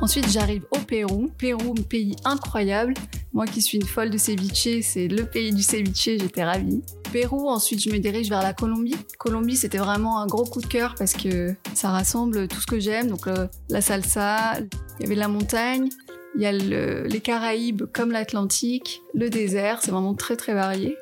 Ensuite, 0.07 0.31
j'arrive 0.31 0.63
au 0.71 0.77
Pérou. 0.77 1.29
Pérou, 1.37 1.75
un 1.77 1.81
pays 1.81 2.15
incroyable. 2.23 2.93
Moi 3.33 3.45
qui 3.45 3.61
suis 3.61 3.77
une 3.77 3.85
folle 3.85 4.09
de 4.09 4.17
ceviche, 4.17 4.81
c'est 4.81 5.09
le 5.09 5.25
pays 5.25 5.53
du 5.53 5.61
ceviche, 5.61 6.05
j'étais 6.05 6.45
ravie. 6.45 6.81
Pérou, 7.11 7.49
ensuite 7.49 7.83
je 7.83 7.89
me 7.89 7.97
dirige 7.97 8.29
vers 8.29 8.41
la 8.41 8.53
Colombie. 8.53 8.95
Colombie, 9.17 9.57
c'était 9.57 9.79
vraiment 9.79 10.21
un 10.21 10.25
gros 10.25 10.45
coup 10.45 10.61
de 10.61 10.65
cœur 10.65 10.95
parce 10.97 11.11
que 11.11 11.53
ça 11.73 11.89
rassemble 11.89 12.47
tout 12.47 12.61
ce 12.61 12.65
que 12.65 12.79
j'aime. 12.79 13.09
Donc 13.09 13.27
euh, 13.27 13.47
la 13.67 13.81
salsa, 13.81 14.53
il 14.61 15.03
y 15.03 15.05
avait 15.07 15.15
la 15.15 15.27
montagne, 15.27 15.89
il 16.37 16.41
y 16.41 16.45
a 16.45 16.53
les 16.53 17.19
Caraïbes 17.19 17.83
comme 17.91 18.13
l'Atlantique, 18.13 19.01
le 19.13 19.29
désert, 19.29 19.79
c'est 19.81 19.91
vraiment 19.91 20.13
très 20.13 20.37
très 20.37 20.53
varié. 20.53 20.95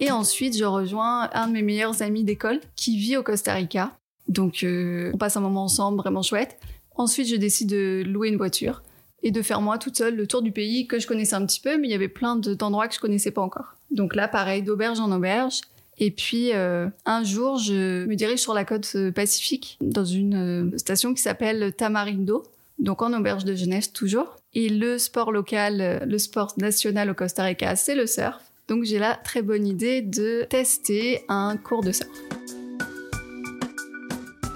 Et 0.00 0.10
ensuite, 0.10 0.56
je 0.56 0.64
rejoins 0.64 1.28
un 1.34 1.48
de 1.48 1.52
mes 1.52 1.62
meilleurs 1.62 2.00
amis 2.00 2.24
d'école 2.24 2.60
qui 2.76 2.96
vit 2.96 3.18
au 3.18 3.22
Costa 3.22 3.52
Rica. 3.52 3.92
Donc, 4.28 4.62
euh, 4.62 5.10
on 5.14 5.18
passe 5.18 5.36
un 5.36 5.40
moment 5.40 5.64
ensemble 5.64 5.98
vraiment 5.98 6.22
chouette. 6.22 6.58
Ensuite, 6.94 7.28
je 7.28 7.36
décide 7.36 7.70
de 7.70 8.02
louer 8.06 8.28
une 8.28 8.36
voiture 8.36 8.82
et 9.22 9.30
de 9.30 9.42
faire 9.42 9.60
moi 9.60 9.78
toute 9.78 9.96
seule 9.96 10.16
le 10.16 10.26
tour 10.26 10.42
du 10.42 10.52
pays 10.52 10.86
que 10.86 10.98
je 10.98 11.06
connaissais 11.06 11.34
un 11.34 11.46
petit 11.46 11.60
peu, 11.60 11.78
mais 11.78 11.88
il 11.88 11.90
y 11.90 11.94
avait 11.94 12.08
plein 12.08 12.36
d'endroits 12.36 12.88
que 12.88 12.94
je 12.94 13.00
connaissais 13.00 13.30
pas 13.30 13.42
encore. 13.42 13.74
Donc 13.90 14.14
là, 14.14 14.28
pareil, 14.28 14.62
d'auberge 14.62 15.00
en 15.00 15.12
auberge. 15.12 15.60
Et 15.98 16.10
puis 16.10 16.52
euh, 16.52 16.88
un 17.04 17.22
jour, 17.22 17.58
je 17.58 18.06
me 18.06 18.14
dirige 18.14 18.40
sur 18.40 18.54
la 18.54 18.64
côte 18.64 18.90
euh, 18.96 19.12
pacifique 19.12 19.78
dans 19.80 20.04
une 20.04 20.72
station 20.76 21.14
qui 21.14 21.22
s'appelle 21.22 21.72
Tamarindo, 21.74 22.42
donc 22.78 23.02
en 23.02 23.12
auberge 23.12 23.44
de 23.44 23.54
jeunesse 23.54 23.92
toujours. 23.92 24.36
Et 24.54 24.68
le 24.68 24.98
sport 24.98 25.30
local, 25.32 26.02
le 26.06 26.18
sport 26.18 26.54
national 26.56 27.10
au 27.10 27.14
Costa 27.14 27.44
Rica, 27.44 27.76
c'est 27.76 27.94
le 27.94 28.06
surf. 28.06 28.40
Donc 28.68 28.84
j'ai 28.84 28.98
la 28.98 29.14
très 29.14 29.42
bonne 29.42 29.66
idée 29.66 30.02
de 30.02 30.46
tester 30.48 31.24
un 31.28 31.56
cours 31.56 31.82
de 31.82 31.92
surf. 31.92 32.08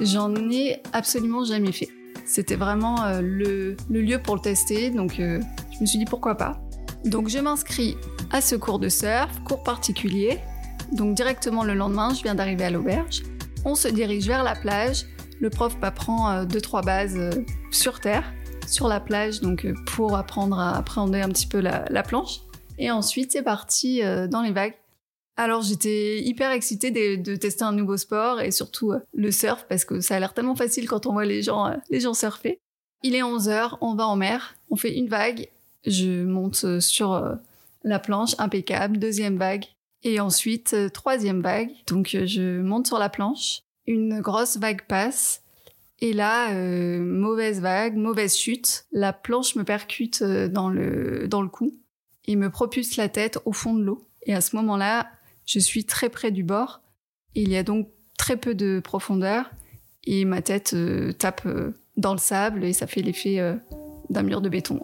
J'en 0.01 0.35
ai 0.51 0.83
absolument 0.93 1.45
jamais 1.45 1.73
fait. 1.73 1.89
C'était 2.25 2.57
vraiment 2.57 3.05
euh, 3.05 3.21
le, 3.23 3.77
lieu 3.89 4.19
pour 4.19 4.35
le 4.37 4.41
tester, 4.41 4.91
donc 4.91 5.21
euh, 5.21 5.41
je 5.73 5.81
me 5.81 5.87
suis 5.87 5.99
dit 5.99 6.05
pourquoi 6.05 6.35
pas. 6.35 6.61
Donc 7.05 7.29
je 7.29 7.39
m'inscris 7.39 7.97
à 8.33 8.41
ce 8.41 8.57
cours 8.57 8.79
de 8.79 8.89
surf, 8.89 9.43
cours 9.45 9.63
particulier. 9.63 10.39
Donc 10.93 11.15
directement 11.15 11.65
le 11.65 11.75
lendemain, 11.75 12.13
je 12.15 12.23
viens 12.23 12.35
d'arriver 12.35 12.65
à 12.65 12.71
l'auberge. 12.71 13.23
On 13.65 13.75
se 13.75 13.89
dirige 13.89 14.27
vers 14.27 14.43
la 14.43 14.55
plage. 14.55 15.05
Le 15.41 15.51
prof 15.51 15.77
m'apprend 15.81 16.31
euh, 16.31 16.45
deux 16.45 16.61
trois 16.61 16.83
bases 16.83 17.19
sur 17.71 18.01
terre, 18.01 18.25
sur 18.67 18.89
la 18.89 19.01
plage, 19.01 19.41
donc 19.41 19.67
pour 19.87 20.17
apprendre 20.17 20.59
à 20.59 20.77
appréhender 20.77 21.21
un 21.21 21.29
petit 21.29 21.47
peu 21.47 21.61
la 21.61 22.03
planche. 22.03 22.41
Et 22.79 22.91
ensuite, 22.91 23.33
c'est 23.33 23.43
parti 23.43 24.03
euh, 24.03 24.27
dans 24.27 24.43
les 24.43 24.53
vagues. 24.53 24.75
Alors 25.37 25.63
j'étais 25.63 26.21
hyper 26.23 26.51
excitée 26.51 26.91
de, 26.91 27.37
tester 27.37 27.65
un 27.65 27.73
nouveau 27.73 27.97
sport 27.97 28.41
et 28.41 28.51
surtout 28.51 28.93
euh, 28.93 29.01
le 29.15 29.31
surf 29.31 29.67
parce 29.69 29.85
que 29.85 30.01
ça 30.01 30.17
a 30.17 30.21
l'air 30.21 30.35
tellement 30.35 30.57
facile 30.57 30.89
quand 30.89 31.07
on 31.07 31.13
voit 31.13 31.27
les 31.27 31.43
gens, 31.43 31.67
euh, 31.67 31.77
les 31.91 32.01
gens 32.01 32.15
surfer. 32.15 32.61
Il 33.03 33.15
est 33.15 33.23
11h, 33.23 33.77
on 33.81 33.95
va 33.95 34.07
en 34.07 34.17
mer, 34.17 34.57
on 34.71 34.77
fait 34.77 34.97
une 34.97 35.09
vague, 35.09 35.49
je 35.87 36.25
monte 36.25 36.81
sur 36.81 37.39
la 37.85 37.99
planche, 37.99 38.35
impeccable, 38.39 38.99
deuxième 38.99 39.37
vague 39.37 39.67
et 40.03 40.19
ensuite 40.19 40.75
troisième 40.93 41.43
vague. 41.43 41.71
Donc 41.87 42.17
je 42.25 42.61
monte 42.61 42.87
sur 42.87 42.99
la 42.99 43.11
planche, 43.11 43.61
une 43.87 44.21
grosse 44.21 44.57
vague 44.57 44.87
passe 44.89 45.43
et 46.01 46.15
là, 46.15 46.53
mauvaise 46.99 47.61
vague, 47.61 47.97
mauvaise 47.97 48.35
chute, 48.35 48.87
la 48.93 49.13
planche 49.13 49.55
me 49.55 49.63
percute 49.63 50.23
dans 50.23 50.71
le, 50.71 51.29
dans 51.29 51.43
le 51.43 51.49
cou 51.49 51.73
il 52.27 52.39
me 52.39 52.51
propulse 52.51 52.97
la 52.97 53.09
tête 53.09 53.39
au 53.45 53.53
fond 53.53 53.75
de 53.75 53.83
l'eau. 53.83 54.07
Et 54.25 54.35
à 54.35 54.41
ce 54.41 54.57
moment-là, 54.57 55.09
je 55.47 55.61
suis 55.61 55.85
très 55.85 56.11
près 56.11 56.31
du 56.31 56.43
bord. 56.43 56.83
Il 57.35 57.51
y 57.51 57.57
a 57.57 57.63
donc 57.63 57.89
très 58.19 58.37
peu 58.37 58.55
de 58.55 58.81
profondeur 58.81 59.51
et 60.05 60.25
ma 60.25 60.43
tête 60.43 60.75
euh, 60.75 61.13
tape 61.13 61.43
euh, 61.47 61.73
dans 61.97 62.13
le 62.13 62.19
sable 62.19 62.65
et 62.65 62.73
ça 62.73 62.87
fait 62.87 63.03
l'effet 63.03 63.39
euh, 63.39 63.55
d'un 64.11 64.23
mur 64.23 64.41
de 64.41 64.49
béton. 64.49 64.81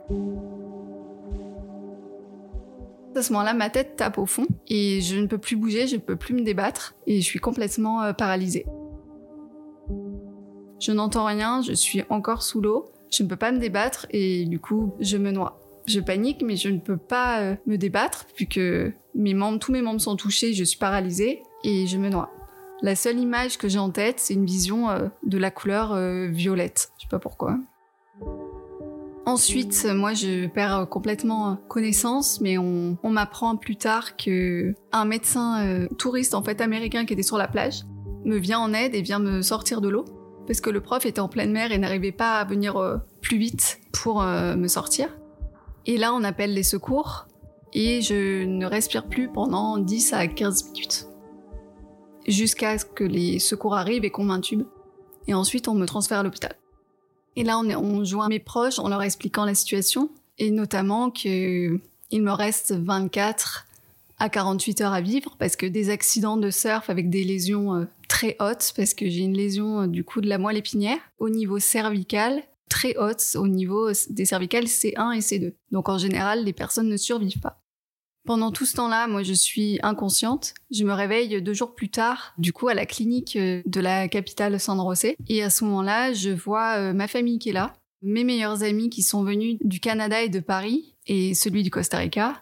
À 3.15 3.23
ce 3.23 3.33
moment-là, 3.33 3.53
ma 3.53 3.69
tête 3.69 3.97
tape 3.97 4.17
au 4.17 4.27
fond 4.27 4.47
et 4.69 5.01
je 5.01 5.17
ne 5.17 5.27
peux 5.27 5.39
plus 5.39 5.57
bouger, 5.57 5.87
je 5.87 5.97
ne 5.97 6.01
peux 6.01 6.17
plus 6.17 6.35
me 6.35 6.43
débattre 6.43 6.95
et 7.07 7.21
je 7.21 7.27
suis 7.27 7.41
complètement 7.41 8.15
paralysée. 8.15 8.65
Je 10.81 10.93
n'entends 10.93 11.27
rien, 11.27 11.61
je 11.61 11.75
suis 11.75 12.03
encore 12.09 12.43
sous 12.43 12.63
l'eau, 12.63 12.91
je 13.13 13.23
ne 13.23 13.29
peux 13.29 13.37
pas 13.37 13.53
me 13.53 13.59
débattre 13.59 14.07
et 14.11 14.47
du 14.47 14.59
coup, 14.59 14.95
je 14.99 15.19
me 15.19 15.31
noie 15.31 15.62
je 15.87 16.01
panique, 16.01 16.43
mais 16.43 16.57
je 16.57 16.69
ne 16.69 16.79
peux 16.79 16.97
pas 16.97 17.41
euh, 17.41 17.57
me 17.67 17.77
débattre 17.77 18.27
puisque 18.35 18.61
mes 19.15 19.35
membres, 19.35 19.59
tous 19.59 19.73
mes 19.73 19.83
membres 19.83 20.01
sont 20.01 20.17
touchés, 20.17 20.53
je 20.53 20.65
suis 20.65 20.79
paralysée 20.79 21.43
et 21.65 21.87
je 21.87 21.99
me 21.99 22.09
noie. 22.09 22.31
La 22.83 22.97
seule 22.97 23.19
image 23.19 23.59
que 23.59 23.69
j'ai 23.69 23.79
en 23.79 23.91
tête, 23.91 24.19
c'est 24.19 24.35
une 24.35 24.45
vision 24.45 24.91
euh, 24.91 25.09
de 25.25 25.39
la 25.39 25.51
couleur 25.51 25.93
euh, 25.93 26.29
violette. 26.29 26.91
Je 26.99 27.03
sais 27.03 27.09
pas 27.09 27.19
pourquoi. 27.19 27.59
Ensuite, 29.25 29.87
moi, 29.95 30.15
je 30.15 30.49
perds 30.49 30.89
complètement 30.91 31.57
connaissance, 31.69 32.41
mais 32.41 32.59
on, 32.59 32.99
m'apprend 33.05 33.57
plus 33.57 33.77
tard 33.77 34.17
que 34.17 34.75
un 34.91 35.05
médecin 35.05 35.87
touriste 35.97 36.35
en 36.35 36.43
fait 36.43 36.61
américain 36.61 37.05
qui 37.05 37.13
était 37.13 37.23
sur 37.23 37.39
la 37.39 37.47
plage 37.47 37.85
me 38.25 38.37
vient 38.37 38.59
en 38.59 38.75
aide 38.75 38.97
et 38.97 39.03
vient 39.03 39.21
me 39.21 39.41
sortir 39.41 39.81
de 39.81 39.89
l'eau 39.89 40.05
parce 40.49 40.61
que 40.61 40.71
le 40.71 40.81
prof 40.81 41.07
était 41.07 41.21
en 41.21 41.29
pleine 41.29 41.53
mer 41.53 41.71
et 41.71 41.79
n'arrivait 41.79 42.11
pas 42.11 42.41
à 42.41 42.45
venir 42.45 43.01
plus 43.21 43.39
vite 43.39 43.79
pour 43.93 44.23
me 44.23 44.67
sortir. 44.67 45.09
Et 45.87 45.97
là, 45.97 46.15
on 46.15 46.23
appelle 46.25 46.55
les 46.55 46.63
secours 46.63 47.27
et 47.73 48.03
je 48.03 48.45
ne 48.45 48.67
respire 48.67 49.07
plus 49.07 49.29
pendant 49.29 49.79
10 49.79 50.13
à 50.13 50.27
15 50.27 50.71
minutes. 50.71 51.07
Jusqu'à 52.27 52.79
ce 52.79 52.85
que 52.85 53.05
les 53.05 53.39
secours 53.39 53.75
arrivent 53.75 54.05
et 54.05 54.11
qu'on 54.11 54.25
m'intube. 54.25 54.65
Et 55.27 55.35
ensuite, 55.35 55.69
on 55.69 55.75
me 55.75 55.87
transfère 55.87 56.21
à 56.21 56.23
l'hôpital. 56.23 56.55
Et 57.35 57.45
là, 57.45 57.59
on, 57.59 57.69
on 57.71 58.05
joint 58.05 58.29
mes 58.29 58.39
proches 58.39 58.79
en 58.79 58.89
leur 58.89 59.03
expliquant 59.03 59.45
la 59.45 59.55
situation 59.55 60.11
et 60.39 60.51
notamment 60.51 61.11
qu'il 61.11 61.81
me 62.13 62.31
reste 62.31 62.73
24 62.73 63.67
à 64.19 64.29
48 64.29 64.81
heures 64.83 64.93
à 64.93 65.01
vivre 65.01 65.35
parce 65.39 65.57
que 65.57 65.67
des 65.67 65.91
accidents 65.91 66.37
de 66.37 66.51
surf 66.51 66.91
avec 66.91 67.11
des 67.11 67.25
lésions 67.25 67.75
euh, 67.75 67.85
très 68.09 68.37
hautes 68.39 68.73
parce 68.77 68.95
que 68.95 69.09
j'ai 69.09 69.23
une 69.23 69.37
lésion 69.37 69.83
euh, 69.83 69.87
du 69.89 70.05
coup 70.05 70.21
de 70.21 70.29
la 70.29 70.39
moelle 70.39 70.57
épinière 70.57 70.99
au 71.19 71.29
niveau 71.29 71.59
cervical 71.59 72.43
très 72.73 72.97
hautes 72.97 73.37
au 73.37 73.47
niveau 73.47 73.91
des 74.09 74.25
cervicales 74.25 74.65
C1 74.65 75.15
et 75.15 75.21
C2. 75.21 75.53
Donc 75.71 75.91
en 75.91 75.99
général, 75.99 76.45
les 76.45 76.55
personnes 76.55 76.89
ne 76.89 76.97
survivent 76.97 77.41
pas. 77.41 77.63
Pendant 78.25 78.51
tout 78.51 78.65
ce 78.65 78.77
temps-là, 78.77 79.09
moi, 79.09 79.23
je 79.23 79.33
suis 79.33 79.79
inconsciente. 79.83 80.55
Je 80.71 80.85
me 80.85 80.93
réveille 80.93 81.43
deux 81.43 81.53
jours 81.53 81.75
plus 81.75 81.91
tard, 81.91 82.35
du 82.39 82.53
coup, 82.53 82.69
à 82.69 82.75
la 82.75 82.87
clinique 82.87 83.37
euh, 83.37 83.63
de 83.67 83.81
la 83.81 84.09
capitale 84.09 84.59
San 84.61 84.79
José. 84.79 85.17
Et 85.29 85.43
à 85.43 85.51
ce 85.51 85.65
moment-là, 85.65 86.13
je 86.13 86.31
vois 86.31 86.77
euh, 86.77 86.93
ma 86.93 87.09
famille 87.09 87.39
qui 87.39 87.51
est 87.51 87.53
là, 87.53 87.75
mes 88.01 88.25
meilleurs 88.25 88.63
amis 88.63 88.91
qui 88.91 89.03
sont 89.03 89.25
venus 89.25 89.59
du 89.61 89.81
Canada 89.81 90.23
et 90.23 90.29
de 90.29 90.41
Paris, 90.41 90.95
et 91.09 91.35
celui 91.35 91.65
du 91.65 91.71
Costa 91.71 91.99
Rica. 91.99 92.41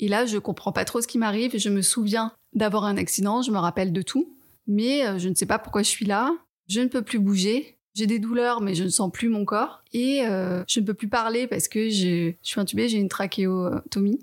Et 0.00 0.08
là, 0.08 0.24
je 0.24 0.38
comprends 0.38 0.72
pas 0.72 0.86
trop 0.86 1.02
ce 1.02 1.06
qui 1.06 1.18
m'arrive. 1.18 1.58
Je 1.58 1.68
me 1.68 1.82
souviens 1.82 2.32
d'avoir 2.54 2.84
un 2.84 2.96
accident, 2.96 3.42
je 3.42 3.50
me 3.50 3.58
rappelle 3.58 3.92
de 3.92 4.02
tout. 4.02 4.34
Mais 4.66 5.06
euh, 5.06 5.18
je 5.18 5.28
ne 5.28 5.34
sais 5.34 5.46
pas 5.46 5.58
pourquoi 5.58 5.82
je 5.82 5.90
suis 5.90 6.06
là. 6.06 6.32
Je 6.68 6.80
ne 6.80 6.86
peux 6.86 7.02
plus 7.02 7.18
bouger. 7.18 7.77
J'ai 7.98 8.06
des 8.06 8.20
douleurs, 8.20 8.60
mais 8.60 8.76
je 8.76 8.84
ne 8.84 8.90
sens 8.90 9.10
plus 9.10 9.28
mon 9.28 9.44
corps. 9.44 9.82
Et 9.92 10.22
euh, 10.22 10.62
je 10.68 10.78
ne 10.78 10.86
peux 10.86 10.94
plus 10.94 11.08
parler 11.08 11.48
parce 11.48 11.66
que 11.66 11.88
je 11.88 12.32
suis 12.42 12.60
intubée, 12.60 12.88
j'ai 12.88 12.98
une 12.98 13.08
trachéotomie. 13.08 14.20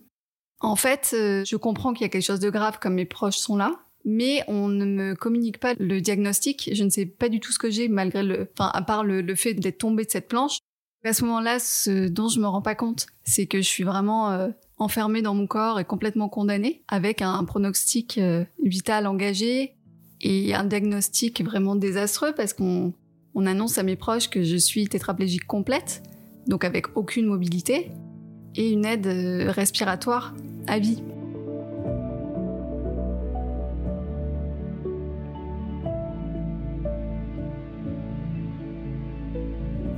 En 0.61 0.77
fait, 0.77 1.11
euh, 1.13 1.43
je 1.45 1.57
comprends 1.57 1.91
qu'il 1.91 2.03
y 2.03 2.05
a 2.05 2.09
quelque 2.09 2.23
chose 2.23 2.39
de 2.39 2.49
grave 2.49 2.79
comme 2.81 2.93
mes 2.93 3.03
proches 3.03 3.35
sont 3.35 3.57
là, 3.57 3.77
mais 4.05 4.45
on 4.47 4.69
ne 4.69 4.85
me 4.85 5.13
communique 5.13 5.59
pas 5.59 5.73
le 5.77 5.99
diagnostic. 5.99 6.69
Je 6.71 6.85
ne 6.85 6.89
sais 6.89 7.05
pas 7.05 7.27
du 7.27 7.41
tout 7.41 7.51
ce 7.51 7.59
que 7.59 7.69
j'ai, 7.69 7.89
malgré 7.89 8.23
le, 8.23 8.47
enfin, 8.57 8.71
à 8.73 8.81
part 8.81 9.03
le, 9.03 9.35
fait 9.35 9.53
d'être 9.53 9.79
tombée 9.79 10.05
de 10.05 10.09
cette 10.09 10.29
planche. 10.29 10.59
À 11.03 11.11
ce 11.11 11.25
moment-là, 11.25 11.59
ce 11.59 12.07
dont 12.07 12.29
je 12.29 12.39
me 12.39 12.47
rends 12.47 12.61
pas 12.61 12.75
compte, 12.75 13.07
c'est 13.25 13.45
que 13.45 13.57
je 13.57 13.67
suis 13.67 13.83
vraiment 13.83 14.31
euh, 14.31 14.47
enfermée 14.77 15.21
dans 15.21 15.35
mon 15.35 15.47
corps 15.47 15.81
et 15.81 15.85
complètement 15.85 16.29
condamnée, 16.29 16.81
avec 16.87 17.21
un 17.21 17.43
pronostic 17.43 18.21
vital 18.63 19.05
engagé 19.05 19.75
et 20.21 20.55
un 20.55 20.63
diagnostic 20.63 21.43
vraiment 21.43 21.75
désastreux 21.75 22.33
parce 22.33 22.53
qu'on 22.53 22.93
on 23.35 23.45
annonce 23.45 23.77
à 23.77 23.83
mes 23.83 23.97
proches 23.97 24.29
que 24.29 24.43
je 24.43 24.55
suis 24.55 24.87
tétraplégique 24.87 25.45
complète, 25.45 26.01
donc 26.47 26.63
avec 26.63 26.95
aucune 26.95 27.25
mobilité, 27.25 27.91
et 28.55 28.71
une 28.71 28.85
aide 28.85 29.07
euh, 29.07 29.51
respiratoire 29.51 30.33
à 30.67 30.79
vie. 30.79 31.03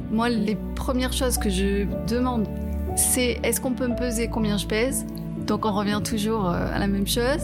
Moi, 0.09 0.29
les 0.29 0.57
premières 0.73 1.13
choses 1.13 1.37
que 1.37 1.51
je 1.51 1.85
demande, 2.07 2.47
c'est 2.95 3.39
est-ce 3.43 3.61
qu'on 3.61 3.73
peut 3.73 3.87
me 3.87 3.95
peser 3.95 4.29
combien 4.29 4.57
je 4.57 4.65
pèse? 4.65 5.05
Donc 5.45 5.65
on 5.65 5.71
revient 5.71 6.01
toujours 6.03 6.49
euh, 6.49 6.73
à 6.73 6.79
la 6.79 6.87
même 6.87 7.05
chose. 7.05 7.43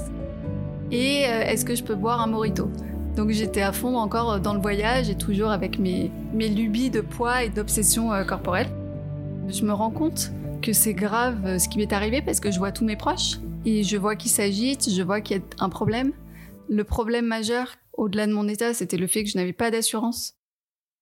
Et 0.92 1.26
euh, 1.28 1.44
est-ce 1.44 1.66
que 1.66 1.76
je 1.76 1.84
peux 1.84 1.94
boire 1.94 2.20
un 2.20 2.28
morito? 2.28 2.72
Donc 3.16 3.30
j'étais 3.30 3.62
à 3.62 3.72
fond 3.72 3.96
encore 3.98 4.40
dans 4.40 4.54
le 4.54 4.60
voyage 4.60 5.10
et 5.10 5.16
toujours 5.16 5.50
avec 5.50 5.78
mes, 5.78 6.12
mes 6.34 6.50
lubies 6.50 6.90
de 6.90 7.02
poids 7.02 7.44
et 7.44 7.50
d'obsession 7.50 8.12
euh, 8.12 8.24
corporelle. 8.24 8.70
Je 9.50 9.64
me 9.66 9.72
rends 9.72 9.92
compte 9.92 10.32
que 10.62 10.74
c'est 10.74 10.94
grave 10.94 11.46
euh, 11.46 11.60
ce 11.60 11.70
qui 11.70 11.78
m'est 11.78 11.94
arrivé 11.94 12.22
parce 12.22 12.40
que 12.40 12.50
je 12.50 12.58
vois 12.58 12.72
tous 12.72 12.86
mes 12.86 12.96
proches 12.96 13.38
et 13.66 13.84
je 13.84 13.98
vois 13.98 14.16
qu'ils 14.16 14.32
s'agitent, 14.32 14.90
je 14.90 15.04
vois 15.04 15.22
qu'il 15.22 15.38
y 15.38 15.40
a 15.40 15.44
un 15.64 15.70
problème. 15.70 16.14
Le 16.70 16.84
problème 16.84 17.28
majeur, 17.28 17.76
au-delà 17.94 18.26
de 18.26 18.34
mon 18.34 18.48
état, 18.48 18.74
c'était 18.74 18.98
le 18.98 19.08
fait 19.08 19.24
que 19.24 19.30
je 19.30 19.38
n'avais 19.38 19.54
pas 19.54 19.70
d'assurance. 19.70 20.34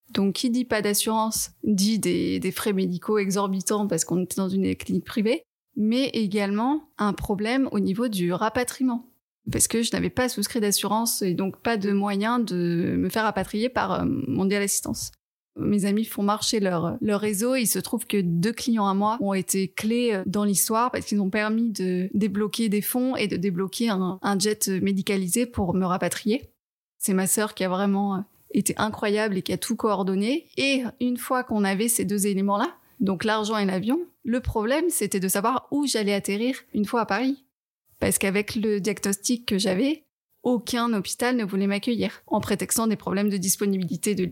Donc 0.10 0.34
qui 0.34 0.50
dit 0.50 0.66
pas 0.66 0.82
d'assurance 0.82 1.52
dit 1.64 1.98
des, 1.98 2.42
des 2.42 2.52
frais 2.52 2.74
médicaux 2.74 3.20
exorbitants 3.20 3.88
parce 3.88 4.04
qu'on 4.04 4.24
était 4.24 4.36
dans 4.36 4.50
une 4.50 4.76
clinique 4.76 5.06
privée, 5.06 5.44
mais 5.78 6.08
également 6.10 6.90
un 6.98 7.14
problème 7.14 7.70
au 7.72 7.80
niveau 7.80 8.10
du 8.10 8.34
rapatriement 8.34 9.11
parce 9.52 9.68
que 9.68 9.84
je 9.84 9.92
n'avais 9.94 10.10
pas 10.10 10.30
souscrit 10.30 10.60
d'assurance 10.60 11.22
et 11.22 11.34
donc 11.34 11.58
pas 11.58 11.78
de 11.78 11.92
moyen 11.92 12.40
de 12.40 12.96
me 12.98 13.10
faire 13.10 13.24
rapatrier 13.24 13.70
par 13.70 14.02
euh, 14.02 14.06
Mondial 14.06 14.64
Assistance. 14.64 15.12
Mes 15.60 15.86
amis 15.86 16.06
font 16.06 16.24
marcher 16.24 16.62
leur, 16.62 16.98
réseau 17.02 17.56
et 17.56 17.62
il 17.62 17.68
se 17.68 17.80
trouve 17.80 18.08
que 18.08 18.22
deux 18.22 18.54
clients 18.54 18.88
à 18.88 18.94
moi 18.94 19.18
ont 19.20 19.34
été 19.34 19.68
clés 19.68 20.14
euh, 20.14 20.24
dans 20.26 20.46
l'histoire 20.46 20.92
parce 20.92 21.06
qu'ils 21.06 21.20
ont 21.20 21.30
permis 21.30 21.72
de 21.72 22.10
débloquer 22.14 22.70
des 22.70 22.82
fonds 22.82 23.16
et 23.16 23.28
de 23.28 23.36
débloquer 23.36 23.90
un, 23.90 24.18
un 24.22 24.40
jet 24.40 24.70
médicalisé 24.70 25.46
pour 25.46 25.74
me 25.74 25.86
rapatrier. 25.86 26.50
C'est 26.98 27.14
ma 27.14 27.28
sœur 27.28 27.54
qui 27.54 27.64
a 27.64 27.70
vraiment 27.70 28.16
euh, 28.16 28.20
été 28.54 28.74
incroyable 28.78 29.38
et 29.38 29.42
qui 29.42 29.54
a 29.54 29.58
tout 29.58 29.76
coordonné. 29.76 30.48
Et 30.58 30.84
une 31.00 31.18
fois 31.18 31.44
qu'on 31.44 31.64
avait 31.64 31.90
ces 31.90 32.06
deux 32.06 32.28
éléments-là, 32.28 32.70
donc 33.00 33.24
l'argent 33.24 33.58
et 33.58 33.66
l'avion, 33.66 34.00
le 34.24 34.40
problème 34.40 34.86
c'était 34.90 35.20
de 35.20 35.28
savoir 35.28 35.68
où 35.72 35.86
j'allais 35.86 36.14
atterrir 36.14 36.56
une 36.74 36.86
fois 36.86 37.02
à 37.02 37.06
Paris. 37.06 37.44
Parce 38.02 38.18
qu'avec 38.18 38.56
le 38.56 38.82
diagnostic 38.82 39.46
que 39.46 39.60
j'avais, 39.60 40.04
aucun 40.42 40.92
hôpital 40.92 41.38
ne 41.38 41.46
voulait 41.46 41.68
m'accueillir, 41.68 42.24
en 42.26 42.42
prétextant 42.42 42.88
des 42.88 42.96
problèmes 42.96 43.30
de 43.30 43.38
disponibilité 43.38 44.16
de 44.16 44.32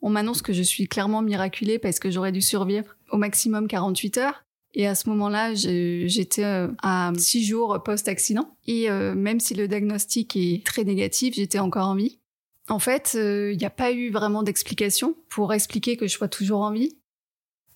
On 0.00 0.08
m'annonce 0.08 0.40
que 0.40 0.52
je 0.52 0.62
suis 0.62 0.86
clairement 0.86 1.20
miraculée 1.20 1.80
parce 1.80 1.98
que 1.98 2.10
j'aurais 2.10 2.30
dû 2.32 2.40
survivre 2.40 2.96
au 3.10 3.16
maximum 3.16 3.66
48 3.66 4.18
heures. 4.18 4.44
Et 4.74 4.86
à 4.86 4.94
ce 4.94 5.08
moment-là, 5.10 5.52
j'étais 5.54 6.44
euh, 6.44 6.68
à 6.80 7.12
6 7.16 7.44
jours 7.44 7.82
post-accident. 7.84 8.56
Et 8.66 8.88
euh, 8.88 9.14
même 9.14 9.40
si 9.40 9.54
le 9.54 9.66
diagnostic 9.66 10.36
est 10.36 10.64
très 10.64 10.84
négatif, 10.84 11.34
j'étais 11.34 11.58
encore 11.58 11.88
en 11.88 11.96
vie. 11.96 12.20
En 12.68 12.78
fait, 12.78 13.10
il 13.14 13.20
euh, 13.20 13.54
n'y 13.56 13.64
a 13.64 13.70
pas 13.70 13.90
eu 13.92 14.10
vraiment 14.10 14.44
d'explication 14.44 15.16
pour 15.28 15.52
expliquer 15.52 15.96
que 15.96 16.06
je 16.06 16.12
sois 16.12 16.28
toujours 16.28 16.60
en 16.60 16.70
vie. 16.70 16.96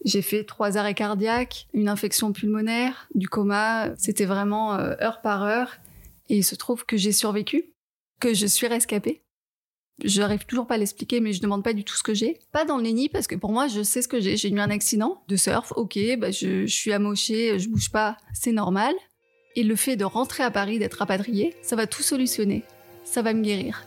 J'ai 0.05 0.23
fait 0.23 0.45
trois 0.45 0.77
arrêts 0.77 0.95
cardiaques, 0.95 1.67
une 1.73 1.89
infection 1.89 2.33
pulmonaire, 2.33 3.09
du 3.15 3.29
coma. 3.29 3.95
C'était 3.97 4.25
vraiment 4.25 4.75
heure 4.75 5.21
par 5.23 5.43
heure. 5.43 5.77
Et 6.29 6.39
il 6.39 6.45
se 6.45 6.55
trouve 6.55 6.85
que 6.85 6.97
j'ai 6.97 7.13
survécu, 7.13 7.73
que 8.21 8.35
je 8.35 8.47
suis 8.47 8.67
rescapée. 8.67 9.23
Je 10.05 10.21
n'arrive 10.21 10.45
toujours 10.45 10.67
pas 10.67 10.75
à 10.75 10.79
l'expliquer, 10.79 11.21
mais 11.21 11.33
je 11.33 11.41
demande 11.41 11.65
pas 11.65 11.73
du 11.73 11.83
tout 11.83 11.95
ce 11.95 12.03
que 12.03 12.13
j'ai. 12.13 12.39
Pas 12.53 12.65
dans 12.65 12.77
le 12.77 12.83
déni, 12.83 13.09
parce 13.09 13.27
que 13.27 13.35
pour 13.35 13.51
moi, 13.51 13.67
je 13.67 13.83
sais 13.83 14.03
ce 14.03 14.09
que 14.09 14.21
j'ai. 14.21 14.37
J'ai 14.37 14.51
eu 14.51 14.61
un 14.61 14.71
accident 14.71 15.23
de 15.29 15.37
surf, 15.37 15.73
ok, 15.75 15.99
bah 16.19 16.31
je, 16.31 16.67
je 16.67 16.75
suis 16.75 16.93
amochée, 16.93 17.59
je 17.59 17.69
bouge 17.69 17.91
pas, 17.91 18.19
c'est 18.35 18.53
normal. 18.53 18.95
Et 19.55 19.63
le 19.63 19.75
fait 19.75 19.97
de 19.97 20.05
rentrer 20.05 20.43
à 20.43 20.51
Paris, 20.51 20.79
d'être 20.79 20.99
rapatriée, 20.99 21.57
ça 21.63 21.77
va 21.77 21.87
tout 21.87 22.03
solutionner. 22.03 22.63
Ça 23.05 23.23
va 23.23 23.33
me 23.33 23.43
guérir. 23.43 23.87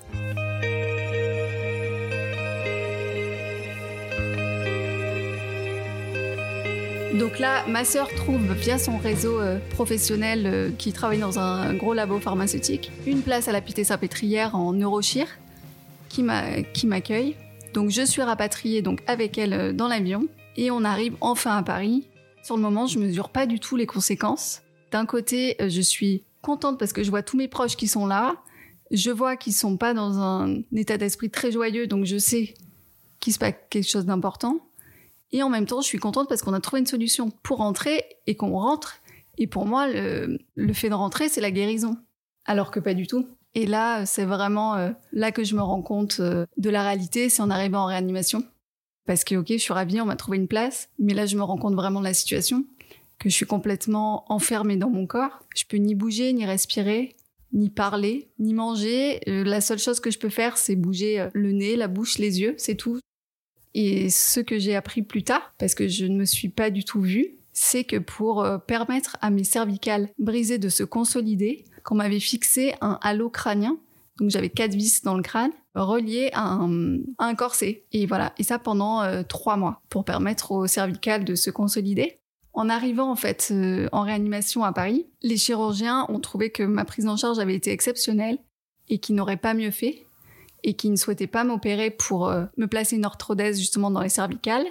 Donc 7.14 7.40
là, 7.40 7.66
ma 7.68 7.86
sœur 7.86 8.08
trouve 8.14 8.54
via 8.54 8.78
son 8.78 8.98
réseau 8.98 9.40
euh, 9.40 9.58
professionnel 9.72 10.46
euh, 10.46 10.70
qui 10.78 10.94
travaille 10.94 11.18
dans 11.18 11.40
un 11.40 11.74
gros 11.74 11.96
labo 11.96 12.20
pharmaceutique 12.20 12.92
une 13.08 13.24
place 13.24 13.48
à 13.48 13.52
la 13.52 13.62
Pité-Salpêtrière 13.62 14.56
en 14.56 14.74
neurochir 14.74 15.28
qui 16.08 16.22
m'accueille. 16.24 17.36
Donc 17.74 17.90
je 17.90 18.04
suis 18.04 18.22
rapatriée 18.22 18.84
donc 18.84 19.02
avec 19.08 19.40
elle 19.40 19.54
euh, 19.54 19.74
dans 19.74 19.88
l'avion 19.88 20.28
et 20.56 20.70
on 20.70 20.84
arrive 20.84 21.16
enfin 21.20 21.58
à 21.58 21.64
Paris. 21.64 22.08
Sur 22.44 22.58
le 22.58 22.62
moment, 22.62 22.86
je 22.86 23.00
mesure 23.00 23.30
pas 23.30 23.48
du 23.48 23.60
tout 23.60 23.76
les 23.76 23.88
conséquences. 23.88 24.62
D'un 24.92 25.08
côté, 25.08 25.56
je 25.60 25.82
suis 25.82 26.24
contente 26.42 26.78
parce 26.78 26.94
que 26.94 27.04
je 27.04 27.10
vois 27.10 27.24
tous 27.24 27.38
mes 27.38 27.48
proches 27.48 27.76
qui 27.76 27.88
sont 27.88 28.06
là. 28.06 28.36
Je 28.92 29.10
vois 29.10 29.36
qu'ils 29.36 29.54
sont 29.54 29.78
pas 29.78 29.94
dans 29.94 30.20
un 30.20 30.62
état 30.76 30.98
d'esprit 30.98 31.30
très 31.30 31.52
joyeux, 31.52 31.86
donc 31.86 32.06
je 32.06 32.18
sais 32.18 32.54
qu'il 33.20 33.34
se 33.34 33.40
passe 33.40 33.54
quelque 33.70 33.88
chose 33.88 34.06
d'important. 34.06 34.60
Et 35.32 35.44
en 35.44 35.50
même 35.50 35.66
temps, 35.66 35.82
je 35.82 35.88
suis 35.88 36.00
contente 36.00 36.28
parce 36.28 36.42
qu'on 36.42 36.54
a 36.54 36.60
trouvé 36.60 36.80
une 36.80 36.88
solution 36.88 37.32
pour 37.44 37.58
rentrer 37.58 38.04
et 38.26 38.36
qu'on 38.36 38.58
rentre. 38.58 39.00
Et 39.38 39.48
pour 39.48 39.66
moi, 39.66 39.88
le, 39.88 40.40
fait 40.74 40.90
de 40.90 40.94
rentrer, 40.94 41.30
c'est 41.30 41.42
la 41.42 41.52
guérison. 41.52 41.98
Alors 42.46 42.72
que 42.72 42.80
pas 42.80 42.94
du 42.94 43.08
tout. 43.08 43.28
Et 43.56 43.66
là, 43.66 44.06
c'est 44.06 44.26
vraiment 44.26 44.76
euh, 44.76 44.92
là 45.12 45.32
que 45.32 45.44
je 45.44 45.56
me 45.56 45.62
rends 45.62 45.82
compte 45.82 46.20
euh, 46.20 46.46
de 46.58 46.70
la 46.70 46.84
réalité, 46.84 47.30
c'est 47.30 47.42
en 47.42 47.50
arrivant 47.50 47.82
en 47.82 47.86
réanimation. 47.86 48.44
Parce 49.06 49.24
que, 49.24 49.36
ok, 49.36 49.48
je 49.50 49.58
suis 49.58 49.74
ravie, 49.74 50.02
on 50.02 50.06
m'a 50.06 50.16
trouvé 50.16 50.38
une 50.38 50.48
place, 50.48 50.90
mais 51.00 51.14
là, 51.14 51.26
je 51.26 51.36
me 51.36 51.42
rends 51.42 51.58
compte 51.58 51.74
vraiment 51.74 52.00
de 52.00 52.06
la 52.06 52.14
situation, 52.14 52.66
que 53.18 53.30
je 53.30 53.34
suis 53.34 53.48
complètement 53.48 54.32
enfermée 54.32 54.78
dans 54.78 54.90
mon 54.90 55.08
corps. 55.08 55.40
Je 55.56 55.64
peux 55.68 55.78
ni 55.78 55.96
bouger, 55.96 56.32
ni 56.34 56.46
respirer, 56.46 57.16
ni 57.54 57.72
parler, 57.72 58.30
ni 58.38 58.54
manger. 58.54 59.22
Euh, 59.28 59.44
la 59.44 59.62
seule 59.62 59.80
chose 59.80 60.00
que 60.00 60.12
je 60.12 60.20
peux 60.20 60.30
faire, 60.30 60.58
c'est 60.58 60.76
bouger 60.76 61.28
le 61.34 61.52
nez, 61.52 61.76
la 61.76 61.88
bouche, 61.88 62.20
les 62.20 62.42
yeux, 62.42 62.54
c'est 62.58 62.76
tout. 62.76 63.00
Et 63.74 64.10
ce 64.10 64.40
que 64.40 64.58
j'ai 64.58 64.76
appris 64.76 65.02
plus 65.02 65.24
tard, 65.24 65.54
parce 65.58 65.76
que 65.76 65.88
je 65.88 66.06
ne 66.06 66.18
me 66.18 66.26
suis 66.26 66.50
pas 66.50 66.70
du 66.70 66.84
tout 66.84 67.02
vue, 67.02 67.36
c'est 67.54 67.84
que 67.84 67.98
pour 67.98 68.44
euh, 68.44 68.58
permettre 68.58 69.18
à 69.22 69.30
mes 69.30 69.44
cervicales 69.44 70.10
brisées 70.18 70.58
de 70.58 70.70
se 70.70 70.84
consolider, 70.84 71.66
qu'on 71.84 71.96
m'avait 71.96 72.20
fixé 72.20 72.74
un 72.82 72.98
halo 73.02 73.30
crânien, 73.30 73.78
donc 74.20 74.30
j'avais 74.30 74.50
quatre 74.50 74.74
vis 74.74 75.02
dans 75.04 75.16
le 75.16 75.24
crâne, 75.24 75.52
reliées 75.76 76.30
à 76.34 76.60
un, 77.18 77.36
corset. 77.36 77.86
Et 77.92 78.06
voilà, 78.06 78.34
et 78.38 78.44
ça 78.44 78.60
pendant 78.60 79.02
euh, 79.02 79.24
trois 79.24 79.58
mois, 79.58 79.82
pour 79.90 80.04
permettre 80.04 80.52
aux 80.52 80.68
cervicales 80.68 81.24
de 81.24 81.36
se 81.36 81.50
consolider. 81.50 82.20
En 82.54 82.68
arrivant 82.70 83.12
en 83.12 83.16
fait 83.16 83.50
euh, 83.52 83.88
en 83.92 84.02
réanimation 84.02 84.64
à 84.64 84.74
Paris, 84.74 85.08
les 85.22 85.38
chirurgiens 85.38 86.06
ont 86.10 86.20
trouvé 86.20 86.50
que 86.50 86.64
ma 86.64 86.84
prise 86.84 87.08
en 87.08 87.16
charge 87.16 87.40
avait 87.40 87.56
été 87.56 87.72
exceptionnelle 87.72 88.40
et 88.90 88.98
qu'ils 89.00 89.16
n'auraient 89.16 89.38
pas 89.38 89.54
mieux 89.54 89.72
fait 89.72 90.06
et 90.64 90.76
qui 90.76 90.90
ne 90.90 90.96
souhaitait 90.96 91.28
pas 91.28 91.44
m'opérer 91.44 91.92
pour 91.92 92.30
euh, 92.30 92.46
me 92.58 92.68
placer 92.68 92.96
une 92.96 93.06
orthodèse 93.06 93.60
justement 93.60 93.92
dans 93.92 94.02
les 94.02 94.10
cervicales 94.10 94.66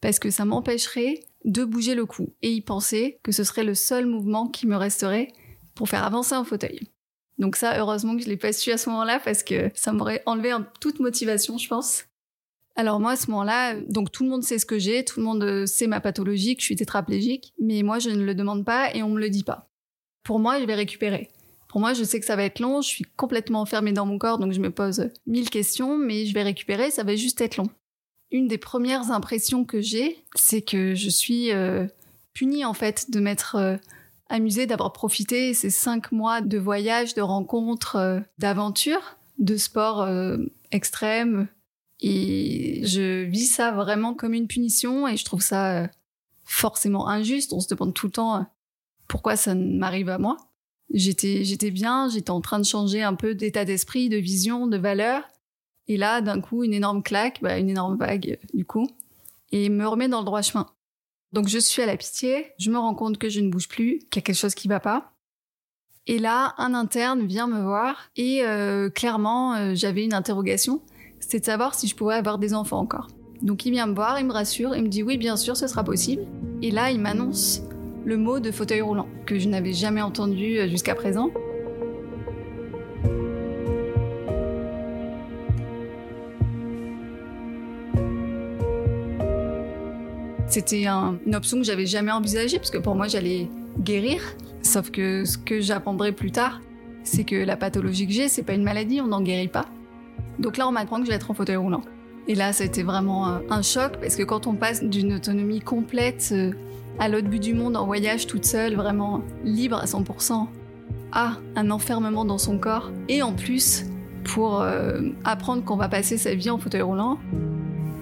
parce 0.00 0.18
que 0.18 0.30
ça 0.30 0.44
m'empêcherait 0.44 1.20
de 1.44 1.64
bouger 1.64 1.94
le 1.94 2.06
cou. 2.06 2.32
Et 2.42 2.50
il 2.50 2.62
pensait 2.62 3.18
que 3.22 3.32
ce 3.32 3.44
serait 3.44 3.64
le 3.64 3.74
seul 3.74 4.06
mouvement 4.06 4.48
qui 4.48 4.66
me 4.66 4.76
resterait 4.76 5.28
pour 5.74 5.88
faire 5.88 6.04
avancer 6.04 6.34
un 6.34 6.44
fauteuil. 6.44 6.88
Donc 7.38 7.56
ça, 7.56 7.78
heureusement 7.78 8.16
que 8.16 8.22
je 8.22 8.28
l'ai 8.28 8.36
pas 8.36 8.52
su 8.52 8.70
à 8.70 8.76
ce 8.76 8.90
moment-là 8.90 9.20
parce 9.24 9.42
que 9.42 9.70
ça 9.74 9.92
m'aurait 9.92 10.22
enlevé 10.26 10.54
toute 10.80 11.00
motivation, 11.00 11.56
je 11.56 11.68
pense. 11.68 12.04
Alors 12.76 13.00
moi, 13.00 13.12
à 13.12 13.16
ce 13.16 13.30
moment-là, 13.30 13.74
donc 13.88 14.12
tout 14.12 14.24
le 14.24 14.30
monde 14.30 14.42
sait 14.42 14.58
ce 14.58 14.66
que 14.66 14.78
j'ai, 14.78 15.04
tout 15.04 15.20
le 15.20 15.26
monde 15.26 15.42
euh, 15.42 15.66
sait 15.66 15.86
ma 15.86 16.00
pathologie, 16.00 16.54
que 16.54 16.60
je 16.60 16.66
suis 16.66 16.76
tétraplégique, 16.76 17.52
mais 17.58 17.82
moi, 17.82 17.98
je 17.98 18.10
ne 18.10 18.24
le 18.24 18.34
demande 18.34 18.64
pas 18.64 18.94
et 18.94 19.02
on 19.02 19.08
me 19.10 19.20
le 19.20 19.30
dit 19.30 19.42
pas. 19.42 19.70
Pour 20.22 20.38
moi, 20.38 20.60
je 20.60 20.66
vais 20.66 20.74
récupérer. 20.74 21.30
Pour 21.70 21.80
moi, 21.80 21.94
je 21.94 22.02
sais 22.02 22.18
que 22.18 22.26
ça 22.26 22.34
va 22.34 22.42
être 22.42 22.58
long, 22.58 22.82
je 22.82 22.88
suis 22.88 23.04
complètement 23.16 23.60
enfermée 23.60 23.92
dans 23.92 24.04
mon 24.04 24.18
corps, 24.18 24.38
donc 24.38 24.50
je 24.50 24.58
me 24.58 24.72
pose 24.72 25.08
mille 25.24 25.48
questions, 25.48 25.96
mais 25.96 26.26
je 26.26 26.34
vais 26.34 26.42
récupérer, 26.42 26.90
ça 26.90 27.04
va 27.04 27.14
juste 27.14 27.40
être 27.40 27.58
long. 27.58 27.70
Une 28.32 28.48
des 28.48 28.58
premières 28.58 29.12
impressions 29.12 29.64
que 29.64 29.80
j'ai, 29.80 30.24
c'est 30.34 30.62
que 30.62 30.96
je 30.96 31.08
suis 31.08 31.52
euh, 31.52 31.86
punie 32.34 32.64
en 32.64 32.74
fait 32.74 33.12
de 33.12 33.20
m'être 33.20 33.54
euh, 33.54 33.76
amusée, 34.28 34.66
d'avoir 34.66 34.92
profité 34.92 35.54
ces 35.54 35.70
cinq 35.70 36.10
mois 36.10 36.40
de 36.40 36.58
voyage, 36.58 37.14
de 37.14 37.22
rencontres, 37.22 37.94
euh, 37.94 38.18
d'aventures, 38.38 39.16
de 39.38 39.56
sport 39.56 40.08
extrême. 40.72 41.46
Et 42.00 42.84
je 42.84 43.22
vis 43.22 43.46
ça 43.46 43.70
vraiment 43.70 44.14
comme 44.14 44.34
une 44.34 44.48
punition 44.48 45.06
et 45.06 45.16
je 45.16 45.24
trouve 45.24 45.40
ça 45.40 45.88
forcément 46.44 47.06
injuste. 47.06 47.52
On 47.52 47.60
se 47.60 47.72
demande 47.72 47.94
tout 47.94 48.06
le 48.06 48.12
temps 48.12 48.44
pourquoi 49.06 49.36
ça 49.36 49.54
m'arrive 49.54 50.08
à 50.08 50.18
moi. 50.18 50.36
J'étais, 50.92 51.44
j'étais 51.44 51.70
bien, 51.70 52.08
j'étais 52.08 52.30
en 52.30 52.40
train 52.40 52.58
de 52.58 52.64
changer 52.64 53.02
un 53.02 53.14
peu 53.14 53.34
d'état 53.34 53.64
d'esprit, 53.64 54.08
de 54.08 54.16
vision, 54.16 54.66
de 54.66 54.76
valeur. 54.76 55.22
Et 55.88 55.96
là, 55.96 56.20
d'un 56.20 56.40
coup, 56.40 56.64
une 56.64 56.74
énorme 56.74 57.02
claque, 57.02 57.40
bah, 57.42 57.58
une 57.58 57.70
énorme 57.70 57.96
vague, 57.96 58.38
du 58.54 58.64
coup, 58.64 58.88
et 59.52 59.68
me 59.68 59.86
remet 59.86 60.08
dans 60.08 60.20
le 60.20 60.24
droit 60.24 60.42
chemin. 60.42 60.66
Donc 61.32 61.48
je 61.48 61.58
suis 61.58 61.82
à 61.82 61.86
la 61.86 61.96
pitié, 61.96 62.52
je 62.58 62.70
me 62.70 62.78
rends 62.78 62.94
compte 62.94 63.18
que 63.18 63.28
je 63.28 63.40
ne 63.40 63.50
bouge 63.50 63.68
plus, 63.68 63.98
qu'il 64.10 64.16
y 64.16 64.18
a 64.18 64.22
quelque 64.22 64.36
chose 64.36 64.54
qui 64.54 64.68
va 64.68 64.80
pas. 64.80 65.12
Et 66.06 66.18
là, 66.18 66.54
un 66.58 66.74
interne 66.74 67.24
vient 67.26 67.46
me 67.46 67.62
voir 67.62 68.10
et 68.16 68.42
euh, 68.42 68.90
clairement, 68.90 69.54
euh, 69.54 69.74
j'avais 69.74 70.04
une 70.04 70.14
interrogation, 70.14 70.82
c'était 71.20 71.40
de 71.40 71.44
savoir 71.44 71.74
si 71.74 71.86
je 71.86 71.94
pouvais 71.94 72.14
avoir 72.14 72.38
des 72.38 72.52
enfants 72.52 72.80
encore. 72.80 73.06
Donc 73.42 73.64
il 73.64 73.70
vient 73.70 73.86
me 73.86 73.94
voir, 73.94 74.18
il 74.18 74.26
me 74.26 74.32
rassure, 74.32 74.74
il 74.74 74.82
me 74.82 74.88
dit 74.88 75.02
oui, 75.02 75.18
bien 75.18 75.36
sûr, 75.36 75.56
ce 75.56 75.68
sera 75.68 75.84
possible. 75.84 76.26
Et 76.62 76.70
là, 76.70 76.90
il 76.90 77.00
m'annonce 77.00 77.62
le 78.04 78.16
mot 78.16 78.40
de 78.40 78.50
fauteuil 78.50 78.80
roulant, 78.80 79.06
que 79.26 79.38
je 79.38 79.48
n'avais 79.48 79.72
jamais 79.72 80.02
entendu 80.02 80.58
euh, 80.58 80.68
jusqu'à 80.68 80.94
présent. 80.94 81.30
C'était 90.48 90.86
une 90.86 91.34
option 91.36 91.58
que 91.58 91.62
j'avais 91.62 91.86
jamais 91.86 92.10
envisagée, 92.10 92.58
parce 92.58 92.70
que 92.70 92.78
pour 92.78 92.96
moi, 92.96 93.06
j'allais 93.06 93.48
guérir. 93.78 94.20
Sauf 94.62 94.90
que 94.90 95.24
ce 95.24 95.38
que 95.38 95.60
j'apprendrai 95.60 96.10
plus 96.10 96.32
tard, 96.32 96.60
c'est 97.04 97.22
que 97.22 97.36
la 97.36 97.56
pathologie 97.56 98.06
que 98.06 98.12
j'ai, 98.12 98.28
c'est 98.28 98.42
pas 98.42 98.54
une 98.54 98.64
maladie, 98.64 99.00
on 99.00 99.06
n'en 99.06 99.20
guérit 99.20 99.48
pas. 99.48 99.66
Donc 100.40 100.56
là, 100.56 100.66
on 100.66 100.72
m'apprend 100.72 100.98
que 100.98 101.04
je 101.04 101.10
vais 101.10 101.14
être 101.14 101.30
en 101.30 101.34
fauteuil 101.34 101.56
roulant. 101.56 101.82
Et 102.26 102.34
là, 102.34 102.52
ça 102.52 102.64
a 102.64 102.66
été 102.66 102.82
vraiment 102.82 103.26
un 103.26 103.62
choc, 103.62 103.92
parce 104.00 104.16
que 104.16 104.24
quand 104.24 104.48
on 104.48 104.54
passe 104.54 104.82
d'une 104.82 105.14
autonomie 105.14 105.60
complète 105.60 106.30
euh, 106.32 106.52
à 106.98 107.08
l'autre 107.08 107.28
bout 107.28 107.38
du 107.38 107.54
monde 107.54 107.76
en 107.76 107.86
voyage 107.86 108.26
toute 108.26 108.44
seule, 108.44 108.74
vraiment 108.74 109.22
libre 109.44 109.76
à 109.76 109.86
100%, 109.86 110.46
à 111.12 111.36
un 111.56 111.70
enfermement 111.70 112.24
dans 112.24 112.38
son 112.38 112.58
corps, 112.58 112.90
et 113.08 113.22
en 113.22 113.32
plus 113.32 113.86
pour 114.24 114.60
euh, 114.60 115.00
apprendre 115.24 115.64
qu'on 115.64 115.76
va 115.76 115.88
passer 115.88 116.18
sa 116.18 116.34
vie 116.34 116.50
en 116.50 116.58
fauteuil 116.58 116.82
roulant, 116.82 117.18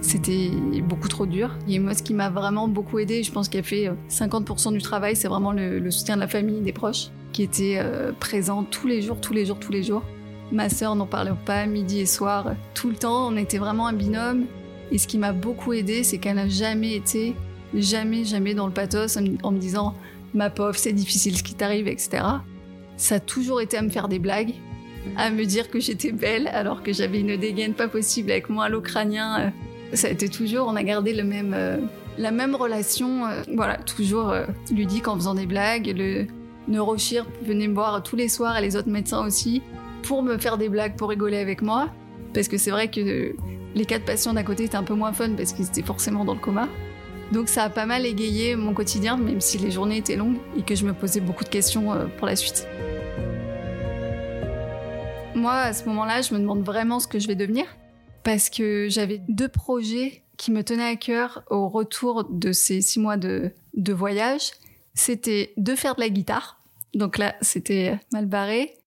c'était 0.01 0.51
beaucoup 0.83 1.09
trop 1.09 1.27
dur. 1.27 1.57
Et 1.69 1.79
moi, 1.79 1.95
ce 1.95 2.03
qui 2.03 2.15
m'a 2.15 2.31
vraiment 2.31 2.69
beaucoup 2.69 2.99
aidé, 2.99 3.23
je 3.23 3.33
pense 3.33 3.49
qu'il 3.49 3.61
a 3.61 3.63
fait 3.63 3.91
50% 4.11 4.69
euh, 4.69 4.73
du 4.73 4.83
travail, 4.83 5.17
c'est 5.17 5.29
vraiment 5.29 5.53
le, 5.53 5.91
soutien 5.91 6.17
de 6.17 6.21
la 6.21 6.29
famille, 6.29 6.61
des 6.61 6.73
proches, 6.73 7.09
qui 7.33 7.43
étaient 7.43 7.79
euh, 7.79 8.13
présents 8.19 8.65
tous 8.65 8.87
les 8.87 9.03
jours, 9.03 9.21
tous 9.21 9.33
les 9.33 9.45
jours, 9.45 9.59
tous 9.59 9.73
les 9.73 9.83
jours. 9.83 10.03
Ma 10.51 10.69
sœur 10.69 10.97
n'en 10.97 11.07
parlait 11.07 11.33
pas, 11.45 11.67
midi 11.67 12.01
et 12.01 12.07
soir, 12.07 12.55
tout 12.75 12.89
le 12.89 12.97
temps. 12.97 13.29
On 13.29 13.37
était 13.37 13.59
vraiment 13.59 13.87
un 13.87 13.93
binôme. 13.93 14.47
Et 14.91 14.97
ce 14.99 15.07
qui 15.07 15.19
m'a 15.19 15.33
beaucoup 15.33 15.75
aidé, 15.75 16.03
c'est 16.05 16.19
qu'elle 16.19 16.37
n'a 16.37 16.49
jamais 16.49 16.95
été, 16.95 17.35
jamais, 17.75 18.25
jamais 18.25 18.55
dans 18.55 18.67
le 18.67 18.73
pathos 18.73 19.19
en 19.43 19.53
me 19.53 19.59
disant 19.59 19.95
ma 20.35 20.51
pauvre, 20.51 20.77
c'est 20.77 20.93
difficile 20.93 21.37
ce 21.37 21.43
qui 21.43 21.55
t'arrive, 21.55 21.89
etc. 21.89 22.23
Ça 22.97 23.17
a 23.17 23.21
toujours 23.21 23.61
été 23.61 23.77
à 23.77 23.83
me 23.83 23.91
faire 23.91 24.09
des 24.09 24.19
blagues, 24.19 24.55
à 25.17 25.31
me 25.31 25.45
dire 25.45 25.71
que 25.71 25.81
j'étais 25.81 26.13
belle 26.13 26.49
alors 26.49 26.83
que 26.83 26.93
j'avais 26.93 27.21
une 27.21 27.37
dégaine 27.37 27.75
pas 27.75 27.89
possible 27.89 28.31
avec 28.31 28.51
moi, 28.51 28.69
l'Ukrainien. 28.69 29.53
Ça 29.93 30.09
a 30.09 30.11
été 30.11 30.29
toujours, 30.29 30.67
on 30.69 30.77
a 30.77 30.83
gardé 30.83 31.15
le 31.15 31.25
même, 31.25 31.55
euh, 31.55 31.79
la 32.19 32.31
même 32.31 32.55
relation, 32.55 33.27
euh, 33.27 33.43
voilà, 33.55 33.79
toujours 33.79 34.31
euh, 34.31 34.45
ludique 34.71 35.09
en 35.09 35.15
faisant 35.15 35.35
des 35.35 35.47
blagues. 35.47 35.95
Le 35.97 36.27
neurochir 36.67 37.27
venait 37.43 37.69
me 37.69 37.75
voir 37.75 38.03
tous 38.03 38.17
les 38.17 38.29
soirs 38.29 38.59
et 38.59 38.61
les 38.61 38.77
autres 38.77 38.91
médecins 38.91 39.25
aussi 39.25 39.63
pour 40.03 40.23
me 40.23 40.37
faire 40.37 40.59
des 40.59 40.69
blagues, 40.69 40.97
pour 40.97 41.09
rigoler 41.09 41.39
avec 41.39 41.63
moi. 41.63 41.89
Parce 42.35 42.49
que 42.49 42.59
c'est 42.59 42.71
vrai 42.71 42.89
que 42.89 43.35
les 43.75 43.85
quatre 43.87 44.05
patients 44.05 44.35
d'à 44.35 44.43
côté 44.43 44.65
étaient 44.65 44.77
un 44.77 44.83
peu 44.83 44.95
moins 44.95 45.13
fun 45.13 45.31
parce 45.37 45.53
qu'ils 45.53 45.67
étaient 45.67 45.83
forcément 45.83 46.25
dans 46.25 46.35
le 46.35 46.41
coma. 46.41 46.69
Donc 47.33 47.49
ça 47.49 47.65
a 47.65 47.71
pas 47.71 47.87
mal 47.87 48.07
égayé 48.07 48.57
mon 48.57 48.75
quotidien, 48.75 49.17
même 49.17 49.41
si 49.41 49.59
les 49.59 49.71
journées 49.71 49.99
étaient 49.99 50.17
longues 50.17 50.39
et 50.57 50.63
que 50.63 50.75
je 50.75 50.85
me 50.85 50.95
posais 50.95 51.21
beaucoup 51.21 51.45
de 51.45 51.49
questions 51.49 52.09
pour 52.17 52.27
la 52.27 52.37
suite. 52.37 52.67
Moi, 55.35 55.53
à 55.53 55.73
ce 55.73 55.85
moment-là, 55.85 56.23
je 56.23 56.35
me 56.35 56.39
demande 56.39 56.63
vraiment 56.65 57.01
ce 57.01 57.07
que 57.07 57.19
je 57.19 57.29
vais 57.29 57.35
devenir 57.35 57.67
parce 58.25 58.51
que 58.51 58.89
j'avais 58.89 59.19
deux 59.29 59.49
projets 59.49 60.25
qui 60.37 60.51
me 60.51 60.65
tenaient 60.65 60.89
à 60.89 60.97
cœur 60.97 61.45
au 61.51 61.69
retour 61.69 62.25
de 62.25 62.53
ces 62.53 62.81
six 62.81 62.99
mois 62.99 63.17
de, 63.17 63.53
de 63.75 63.93
voyage. 63.93 64.53
C'était 64.95 65.53
de 65.57 65.75
faire 65.75 65.95
de 65.95 66.01
la 66.01 66.09
guitare, 66.09 66.61
donc 66.95 67.19
là, 67.19 67.37
c'était 67.41 68.01
mal 68.13 68.27
barré, 68.27 68.79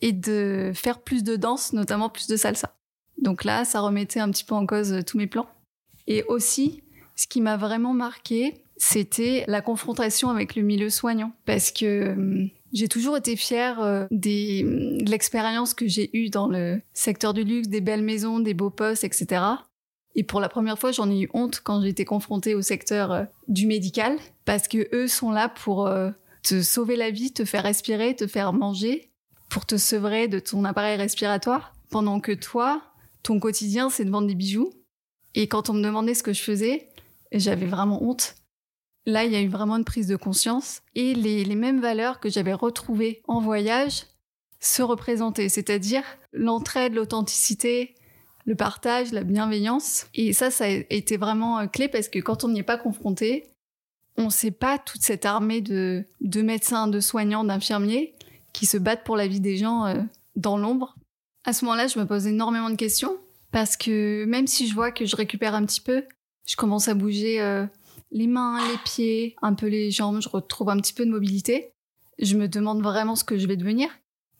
et 0.00 0.12
de 0.12 0.72
faire 0.74 1.00
plus 1.00 1.24
de 1.24 1.36
danse, 1.36 1.72
notamment 1.72 2.08
plus 2.08 2.26
de 2.26 2.36
salsa. 2.36 2.76
Donc 3.18 3.44
là, 3.44 3.64
ça 3.64 3.80
remettait 3.80 4.20
un 4.20 4.30
petit 4.30 4.44
peu 4.44 4.54
en 4.54 4.66
cause 4.66 5.02
tous 5.06 5.16
mes 5.16 5.26
plans. 5.26 5.48
Et 6.06 6.22
aussi, 6.24 6.82
ce 7.16 7.26
qui 7.26 7.40
m'a 7.40 7.56
vraiment 7.56 7.94
marqué, 7.94 8.54
c'était 8.76 9.44
la 9.48 9.62
confrontation 9.62 10.30
avec 10.30 10.54
le 10.54 10.62
milieu 10.62 10.90
soignant. 10.90 11.32
Parce 11.46 11.70
que 11.70 12.12
hum, 12.12 12.50
j'ai 12.72 12.88
toujours 12.88 13.16
été 13.16 13.36
fière 13.36 13.80
euh, 13.80 14.06
des, 14.10 14.62
de 14.62 15.10
l'expérience 15.10 15.74
que 15.74 15.88
j'ai 15.88 16.10
eue 16.16 16.28
dans 16.28 16.46
le 16.46 16.80
secteur 16.92 17.32
du 17.32 17.42
luxe, 17.42 17.68
des 17.68 17.80
belles 17.80 18.02
maisons, 18.02 18.38
des 18.38 18.54
beaux 18.54 18.70
postes, 18.70 19.04
etc. 19.04 19.42
Et 20.14 20.24
pour 20.24 20.40
la 20.40 20.48
première 20.48 20.78
fois, 20.78 20.92
j'en 20.92 21.10
ai 21.10 21.22
eu 21.22 21.30
honte 21.34 21.60
quand 21.62 21.82
j'ai 21.82 21.88
été 21.88 22.04
confrontée 22.04 22.54
au 22.54 22.62
secteur 22.62 23.12
euh, 23.12 23.24
du 23.48 23.66
médical, 23.66 24.16
parce 24.44 24.68
que 24.68 24.88
eux 24.94 25.08
sont 25.08 25.30
là 25.30 25.48
pour 25.48 25.86
euh, 25.86 26.10
te 26.42 26.62
sauver 26.62 26.96
la 26.96 27.10
vie, 27.10 27.32
te 27.32 27.44
faire 27.44 27.62
respirer, 27.62 28.14
te 28.14 28.26
faire 28.26 28.52
manger, 28.52 29.10
pour 29.48 29.66
te 29.66 29.76
sevrer 29.76 30.28
de 30.28 30.38
ton 30.38 30.64
appareil 30.64 30.96
respiratoire, 30.96 31.74
pendant 31.90 32.20
que 32.20 32.32
toi, 32.32 32.82
ton 33.22 33.38
quotidien, 33.38 33.90
c'est 33.90 34.04
de 34.04 34.10
vendre 34.10 34.26
des 34.26 34.34
bijoux. 34.34 34.72
Et 35.34 35.48
quand 35.48 35.70
on 35.70 35.74
me 35.74 35.82
demandait 35.82 36.14
ce 36.14 36.22
que 36.22 36.32
je 36.32 36.42
faisais, 36.42 36.88
j'avais 37.32 37.66
vraiment 37.66 38.02
honte. 38.02 38.34
Là, 39.06 39.24
il 39.24 39.32
y 39.32 39.36
a 39.36 39.40
eu 39.40 39.48
vraiment 39.48 39.76
une 39.76 39.84
prise 39.84 40.08
de 40.08 40.16
conscience 40.16 40.82
et 40.94 41.14
les, 41.14 41.54
mêmes 41.54 41.80
valeurs 41.80 42.18
que 42.18 42.28
j'avais 42.28 42.52
retrouvées 42.52 43.22
en 43.28 43.40
voyage 43.40 44.02
se 44.58 44.82
représentaient, 44.82 45.48
c'est-à-dire 45.48 46.02
l'entraide, 46.32 46.94
l'authenticité, 46.94 47.94
le 48.46 48.56
partage, 48.56 49.12
la 49.12 49.22
bienveillance. 49.22 50.06
Et 50.14 50.32
ça, 50.32 50.50
ça 50.50 50.64
a 50.64 50.68
été 50.68 51.16
vraiment 51.16 51.60
euh, 51.60 51.66
clé 51.66 51.88
parce 51.88 52.08
que 52.08 52.18
quand 52.18 52.42
on 52.42 52.48
n'y 52.48 52.60
est 52.60 52.64
pas 52.64 52.78
confronté, 52.78 53.46
on 54.16 54.24
ne 54.24 54.30
sait 54.30 54.50
pas 54.50 54.78
toute 54.78 55.02
cette 55.02 55.24
armée 55.24 55.60
de, 55.60 56.04
de 56.20 56.42
médecins, 56.42 56.88
de 56.88 57.00
soignants, 57.00 57.44
d'infirmiers 57.44 58.14
qui 58.52 58.66
se 58.66 58.78
battent 58.78 59.04
pour 59.04 59.16
la 59.16 59.28
vie 59.28 59.40
des 59.40 59.56
gens 59.56 59.86
euh, 59.86 60.00
dans 60.34 60.56
l'ombre. 60.56 60.96
À 61.44 61.52
ce 61.52 61.64
moment-là, 61.64 61.86
je 61.86 61.98
me 61.98 62.06
pose 62.06 62.26
énormément 62.26 62.70
de 62.70 62.76
questions 62.76 63.16
parce 63.52 63.76
que 63.76 64.24
même 64.24 64.46
si 64.46 64.66
je 64.66 64.74
vois 64.74 64.90
que 64.90 65.04
je 65.04 65.14
récupère 65.14 65.54
un 65.54 65.64
petit 65.64 65.80
peu, 65.80 66.04
je 66.46 66.56
commence 66.56 66.88
à 66.88 66.94
bouger 66.94 67.40
euh, 67.40 67.66
les 68.10 68.26
mains, 68.26 68.58
les 68.70 68.78
pieds, 68.78 69.36
un 69.42 69.54
peu 69.54 69.66
les 69.66 69.90
jambes, 69.90 70.20
je 70.22 70.28
retrouve 70.28 70.70
un 70.70 70.78
petit 70.78 70.92
peu 70.92 71.04
de 71.04 71.10
mobilité. 71.10 71.72
Je 72.18 72.36
me 72.36 72.48
demande 72.48 72.82
vraiment 72.82 73.16
ce 73.16 73.24
que 73.24 73.36
je 73.36 73.46
vais 73.46 73.56
devenir. 73.56 73.90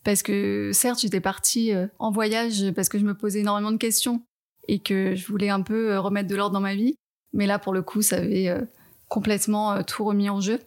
Parce 0.07 0.23
que 0.23 0.71
certes, 0.73 1.01
j'étais 1.01 1.21
partie 1.21 1.75
euh, 1.75 1.89
en 1.99 2.13
voyage 2.13 2.71
parce 2.77 2.89
que 2.89 2.97
je 2.97 3.05
me 3.05 3.15
posais 3.15 3.41
énormément 3.41 3.73
de 3.73 3.77
questions 3.77 4.23
et 4.69 4.79
que 4.79 5.17
je 5.17 5.27
voulais 5.27 5.51
un 5.51 5.63
peu 5.63 5.91
euh, 5.91 6.01
remettre 6.01 6.29
de 6.29 6.37
l'ordre 6.37 6.55
dans 6.55 6.61
ma 6.61 6.77
vie. 6.77 6.97
Mais 7.33 7.47
là, 7.47 7.59
pour 7.59 7.73
le 7.73 7.83
coup, 7.83 8.03
ça 8.03 8.19
avait 8.19 8.49
euh, 8.49 8.63
complètement 9.09 9.83
tout 9.83 10.05
remis 10.05 10.31
en 10.31 10.41
jeu. 10.41 10.61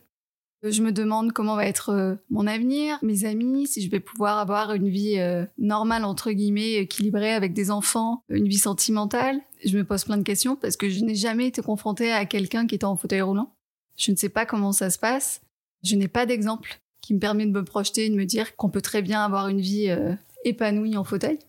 Je 0.63 0.81
me 0.81 0.91
demande 0.91 1.31
comment 1.31 1.55
va 1.55 1.65
être 1.65 1.89
euh, 1.89 2.15
mon 2.29 2.45
avenir, 2.45 2.99
mes 3.01 3.23
amis, 3.23 3.65
si 3.65 3.81
je 3.81 3.89
vais 3.89 4.01
pouvoir 4.01 4.39
avoir 4.39 4.73
une 4.73 4.89
vie 4.89 5.17
euh, 5.17 5.45
normale, 5.57 6.03
entre 6.03 6.31
guillemets, 6.31 6.73
équilibrée 6.73 7.33
avec 7.33 7.53
des 7.53 7.71
enfants, 7.71 8.23
une 8.27 8.47
vie 8.47 8.57
sentimentale. 8.57 9.39
Je 9.63 9.77
me 9.77 9.85
pose 9.85 10.03
plein 10.03 10.17
de 10.17 10.23
questions 10.23 10.57
parce 10.57 10.75
que 10.75 10.89
je 10.89 10.99
n'ai 10.99 11.15
jamais 11.15 11.47
été 11.47 11.61
confrontée 11.61 12.11
à 12.11 12.25
quelqu'un 12.25 12.67
qui 12.67 12.75
était 12.75 12.85
en 12.85 12.97
fauteuil 12.97 13.21
roulant. 13.21 13.53
Je 13.95 14.11
ne 14.11 14.17
sais 14.17 14.27
pas 14.27 14.45
comment 14.45 14.73
ça 14.73 14.89
se 14.89 14.99
passe. 14.99 15.41
Je 15.83 15.95
n'ai 15.95 16.09
pas 16.09 16.25
d'exemple 16.25 16.81
qui 16.99 17.13
me 17.13 17.19
permet 17.19 17.45
de 17.45 17.51
me 17.51 17.63
projeter 17.63 18.07
et 18.07 18.09
de 18.09 18.15
me 18.15 18.25
dire 18.25 18.57
qu'on 18.57 18.69
peut 18.69 18.81
très 18.81 19.01
bien 19.01 19.23
avoir 19.23 19.47
une 19.47 19.61
vie 19.61 19.89
euh, 19.89 20.13
épanouie 20.43 20.97
en 20.97 21.05
fauteuil. 21.05 21.39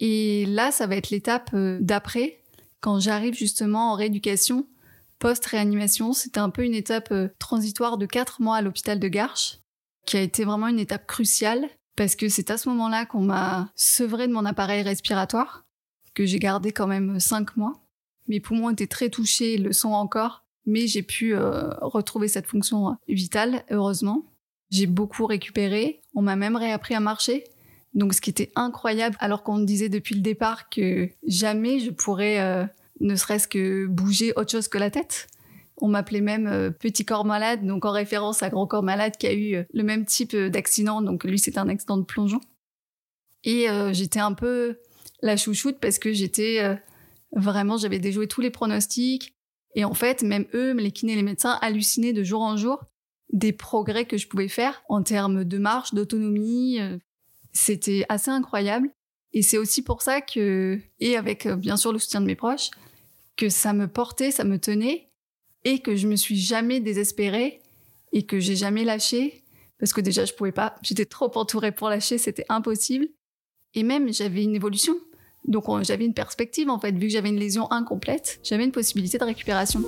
Et 0.00 0.44
là, 0.46 0.72
ça 0.72 0.88
va 0.88 0.96
être 0.96 1.10
l'étape 1.10 1.54
d'après, 1.54 2.40
quand 2.80 2.98
j'arrive 2.98 3.34
justement 3.34 3.92
en 3.92 3.94
rééducation 3.94 4.66
post-réanimation. 5.20 6.12
C'était 6.12 6.40
un 6.40 6.50
peu 6.50 6.64
une 6.64 6.74
étape 6.74 7.12
euh, 7.12 7.28
transitoire 7.38 7.96
de 7.98 8.06
quatre 8.06 8.42
mois 8.42 8.56
à 8.56 8.62
l'hôpital 8.62 8.98
de 8.98 9.06
Garches, 9.06 9.60
qui 10.06 10.16
a 10.16 10.20
été 10.20 10.44
vraiment 10.44 10.66
une 10.66 10.80
étape 10.80 11.06
cruciale, 11.06 11.68
parce 11.94 12.16
que 12.16 12.28
c'est 12.28 12.50
à 12.50 12.58
ce 12.58 12.68
moment-là 12.70 13.06
qu'on 13.06 13.20
m'a 13.20 13.70
sevré 13.76 14.26
de 14.26 14.32
mon 14.32 14.44
appareil 14.44 14.82
respiratoire, 14.82 15.64
que 16.14 16.26
j'ai 16.26 16.40
gardé 16.40 16.72
quand 16.72 16.88
même 16.88 17.20
cinq 17.20 17.56
mois. 17.56 17.80
Mes 18.26 18.40
poumons 18.40 18.70
étaient 18.70 18.88
très 18.88 19.10
touchés, 19.10 19.58
le 19.58 19.72
sont 19.72 19.92
encore, 19.92 20.44
mais 20.66 20.86
j'ai 20.86 21.02
pu 21.02 21.34
euh, 21.34 21.70
retrouver 21.80 22.26
cette 22.26 22.46
fonction 22.46 22.96
vitale, 23.06 23.64
heureusement. 23.70 24.24
J'ai 24.70 24.86
beaucoup 24.86 25.26
récupéré, 25.26 26.00
on 26.14 26.22
m'a 26.22 26.36
même 26.36 26.56
réappris 26.56 26.94
à 26.94 27.00
marcher. 27.00 27.44
Donc 27.92 28.14
ce 28.14 28.20
qui 28.20 28.30
était 28.30 28.52
incroyable, 28.54 29.16
alors 29.20 29.42
qu'on 29.42 29.58
me 29.58 29.64
disait 29.64 29.88
depuis 29.88 30.14
le 30.14 30.20
départ 30.20 30.68
que 30.68 31.10
jamais 31.26 31.80
je 31.80 31.90
pourrais 31.90 32.38
euh, 32.40 32.64
ne 33.00 33.16
serait-ce 33.16 33.48
que 33.48 33.86
bouger 33.86 34.32
autre 34.36 34.50
chose 34.50 34.68
que 34.68 34.78
la 34.78 34.90
tête. 34.90 35.28
On 35.80 35.88
m'appelait 35.88 36.20
même 36.20 36.46
euh, 36.46 36.70
petit 36.70 37.04
corps 37.04 37.24
malade, 37.24 37.64
donc 37.66 37.84
en 37.84 37.90
référence 37.90 38.42
à 38.42 38.50
grand 38.50 38.66
corps 38.66 38.82
malade 38.82 39.16
qui 39.18 39.26
a 39.26 39.32
eu 39.32 39.54
euh, 39.54 39.64
le 39.72 39.82
même 39.82 40.04
type 40.04 40.34
euh, 40.34 40.50
d'accident. 40.50 41.00
Donc 41.00 41.24
lui, 41.24 41.38
c'était 41.38 41.58
un 41.58 41.68
accident 41.68 41.96
de 41.96 42.04
plongeon. 42.04 42.40
Et 43.42 43.68
j'étais 43.92 44.20
un 44.20 44.34
peu 44.34 44.80
la 45.22 45.38
chouchoute 45.38 45.78
parce 45.80 45.98
que 45.98 46.12
j'étais 46.12 46.78
vraiment, 47.32 47.78
j'avais 47.78 47.98
déjoué 47.98 48.28
tous 48.28 48.42
les 48.42 48.50
pronostics. 48.50 49.34
Et 49.74 49.82
en 49.82 49.94
fait, 49.94 50.22
même 50.22 50.44
eux, 50.52 50.74
les 50.74 50.90
kinés, 50.90 51.16
les 51.16 51.22
médecins, 51.22 51.58
hallucinaient 51.62 52.12
de 52.12 52.22
jour 52.22 52.42
en 52.42 52.58
jour 52.58 52.84
des 53.32 53.54
progrès 53.54 54.04
que 54.04 54.18
je 54.18 54.28
pouvais 54.28 54.48
faire 54.48 54.82
en 54.90 55.02
termes 55.02 55.44
de 55.44 55.56
marche, 55.56 55.94
d'autonomie. 55.94 56.80
C'était 57.54 58.04
assez 58.10 58.30
incroyable. 58.30 58.90
Et 59.32 59.40
c'est 59.40 59.56
aussi 59.56 59.80
pour 59.80 60.02
ça 60.02 60.20
que, 60.20 60.78
et 60.98 61.16
avec 61.16 61.48
bien 61.48 61.78
sûr 61.78 61.94
le 61.94 61.98
soutien 61.98 62.20
de 62.20 62.26
mes 62.26 62.36
proches, 62.36 62.68
que 63.40 63.48
ça 63.48 63.72
me 63.72 63.88
portait, 63.88 64.30
ça 64.30 64.44
me 64.44 64.58
tenait, 64.58 65.08
et 65.64 65.78
que 65.78 65.96
je 65.96 66.06
me 66.06 66.14
suis 66.14 66.38
jamais 66.38 66.78
désespérée, 66.78 67.62
et 68.12 68.26
que 68.26 68.38
j'ai 68.38 68.54
jamais 68.54 68.84
lâché, 68.84 69.44
parce 69.78 69.94
que 69.94 70.02
déjà 70.02 70.26
je 70.26 70.34
pouvais 70.34 70.52
pas, 70.52 70.74
j'étais 70.82 71.06
trop 71.06 71.32
entourée 71.38 71.72
pour 71.72 71.88
lâcher, 71.88 72.18
c'était 72.18 72.44
impossible. 72.50 73.08
Et 73.72 73.82
même 73.82 74.12
j'avais 74.12 74.42
une 74.42 74.54
évolution. 74.54 74.94
Donc 75.46 75.64
j'avais 75.84 76.04
une 76.04 76.12
perspective 76.12 76.68
en 76.68 76.78
fait, 76.78 76.92
vu 76.92 77.06
que 77.06 77.12
j'avais 77.14 77.30
une 77.30 77.38
lésion 77.38 77.72
incomplète, 77.72 78.40
j'avais 78.42 78.64
une 78.64 78.72
possibilité 78.72 79.16
de 79.16 79.24
récupération. 79.24 79.80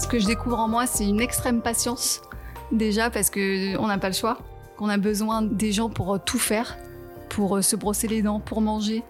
Ce 0.00 0.08
que 0.08 0.18
je 0.18 0.26
découvre 0.26 0.58
en 0.58 0.66
moi, 0.66 0.88
c'est 0.88 1.08
une 1.08 1.20
extrême 1.20 1.62
patience 1.62 2.22
Déjà 2.72 3.10
parce 3.10 3.28
que 3.28 3.76
on 3.76 3.86
n'a 3.86 3.98
pas 3.98 4.08
le 4.08 4.14
choix, 4.14 4.38
qu'on 4.76 4.88
a 4.88 4.96
besoin 4.96 5.42
des 5.42 5.72
gens 5.72 5.90
pour 5.90 6.14
euh, 6.14 6.18
tout 6.18 6.38
faire, 6.38 6.78
pour 7.28 7.58
euh, 7.58 7.62
se 7.62 7.76
brosser 7.76 8.08
les 8.08 8.22
dents, 8.22 8.40
pour 8.40 8.62
manger, 8.62 9.02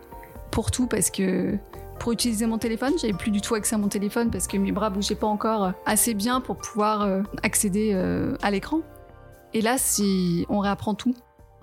pour 0.51 0.71
tout 0.73 0.89
parce 0.89 1.11
que 1.11 1.57
pour 2.01 2.11
utiliser 2.11 2.47
mon 2.47 2.59
téléphone, 2.59 2.95
j'avais 3.01 3.13
plus 3.13 3.31
du 3.31 3.41
tout 3.41 3.55
accès 3.55 3.77
à 3.77 3.79
mon 3.79 3.89
téléphone 3.89 4.33
parce 4.33 4.49
que 4.49 4.57
mes 4.57 4.73
bras 4.73 4.91
bougeaient 4.91 5.15
pas 5.15 5.29
encore 5.29 5.65
euh, 5.65 5.73
assez 5.87 6.15
bien 6.15 6.41
pour 6.41 6.57
pouvoir 6.57 7.23
accéder 7.45 7.95
à 8.43 8.51
l'écran. 8.51 8.81
Et 9.55 9.61
là, 9.61 9.79
si 9.79 10.45
on 10.49 10.59
réapprend 10.59 10.95
tout, 10.95 11.15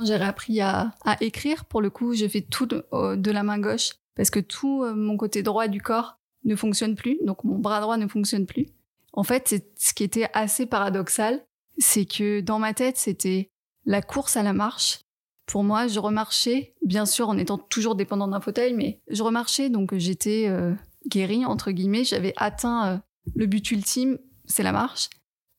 j'ai 0.02 0.16
réappris 0.16 0.62
à, 0.62 0.94
écrire. 1.20 1.66
Pour 1.66 1.82
le 1.82 1.90
coup, 1.90 2.14
je 2.14 2.26
fais 2.28 2.40
tout 2.40 2.66
de, 2.66 2.86
de, 3.16 3.32
la 3.32 3.44
main 3.44 3.60
gauche 3.60 3.96
parce 4.16 4.30
que 4.30 4.40
tout 4.40 4.86
mon 4.96 5.18
côté 5.18 5.44
droit 5.44 5.68
du 5.68 5.82
corps 5.82 6.20
ne 6.46 6.56
fonctionne 6.56 6.96
plus, 6.96 7.18
donc 7.26 7.44
mon 7.44 7.60
bras 7.60 7.82
droit 7.82 7.98
ne 7.98 8.08
fonctionne 8.08 8.46
plus. 8.46 8.68
En 9.12 9.24
fait, 9.24 9.50
c'est 9.50 9.68
ce 9.78 9.94
qui 9.94 10.06
était 10.06 10.30
assez 10.34 10.66
paradoxal, 10.66 11.42
c'est 11.80 12.06
que 12.06 12.42
dans 12.42 12.60
ma 12.60 12.74
tête, 12.74 12.98
c'était 12.98 13.50
la 13.86 14.02
course 14.02 14.38
à 14.38 14.44
la 14.44 14.54
marche. 14.54 15.00
Pour 15.46 15.64
moi, 15.64 15.88
je 15.88 16.00
remarchais, 16.00 16.76
bien 16.86 17.06
sûr 17.08 17.30
en 17.30 17.38
étant 17.38 17.58
toujours 17.58 17.96
dépendant 17.96 18.28
d'un 18.28 18.42
fauteuil, 18.42 18.74
mais 18.74 19.02
je 19.10 19.24
remarchais, 19.24 19.70
donc 19.70 19.96
j'étais 19.96 20.46
euh, 20.48 20.76
guérie, 21.08 21.46
entre 21.46 21.72
guillemets, 21.72 22.04
j'avais 22.04 22.34
atteint 22.38 22.88
euh, 22.88 22.98
le 23.36 23.48
but 23.48 23.72
ultime, 23.72 24.20
c'est 24.46 24.62
la 24.62 24.72
marche. 24.72 25.10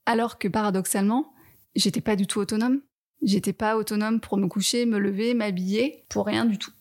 Alors 0.07 0.39
que 0.39 0.47
paradoxalement, 0.47 1.33
j'étais 1.75 2.01
pas 2.01 2.17
du 2.17 2.27
tout 2.27 2.39
autonome. 2.39 2.81
J'étais 3.23 3.53
pas 3.53 3.77
autonome 3.77 4.21
pour 4.21 4.39
me 4.39 4.47
coucher, 4.47 4.87
me 4.87 4.99
lever, 4.99 5.35
m'habiller, 5.35 6.05
pour 6.09 6.25
rien 6.27 6.45
du 6.45 6.57
tout. 6.57 6.73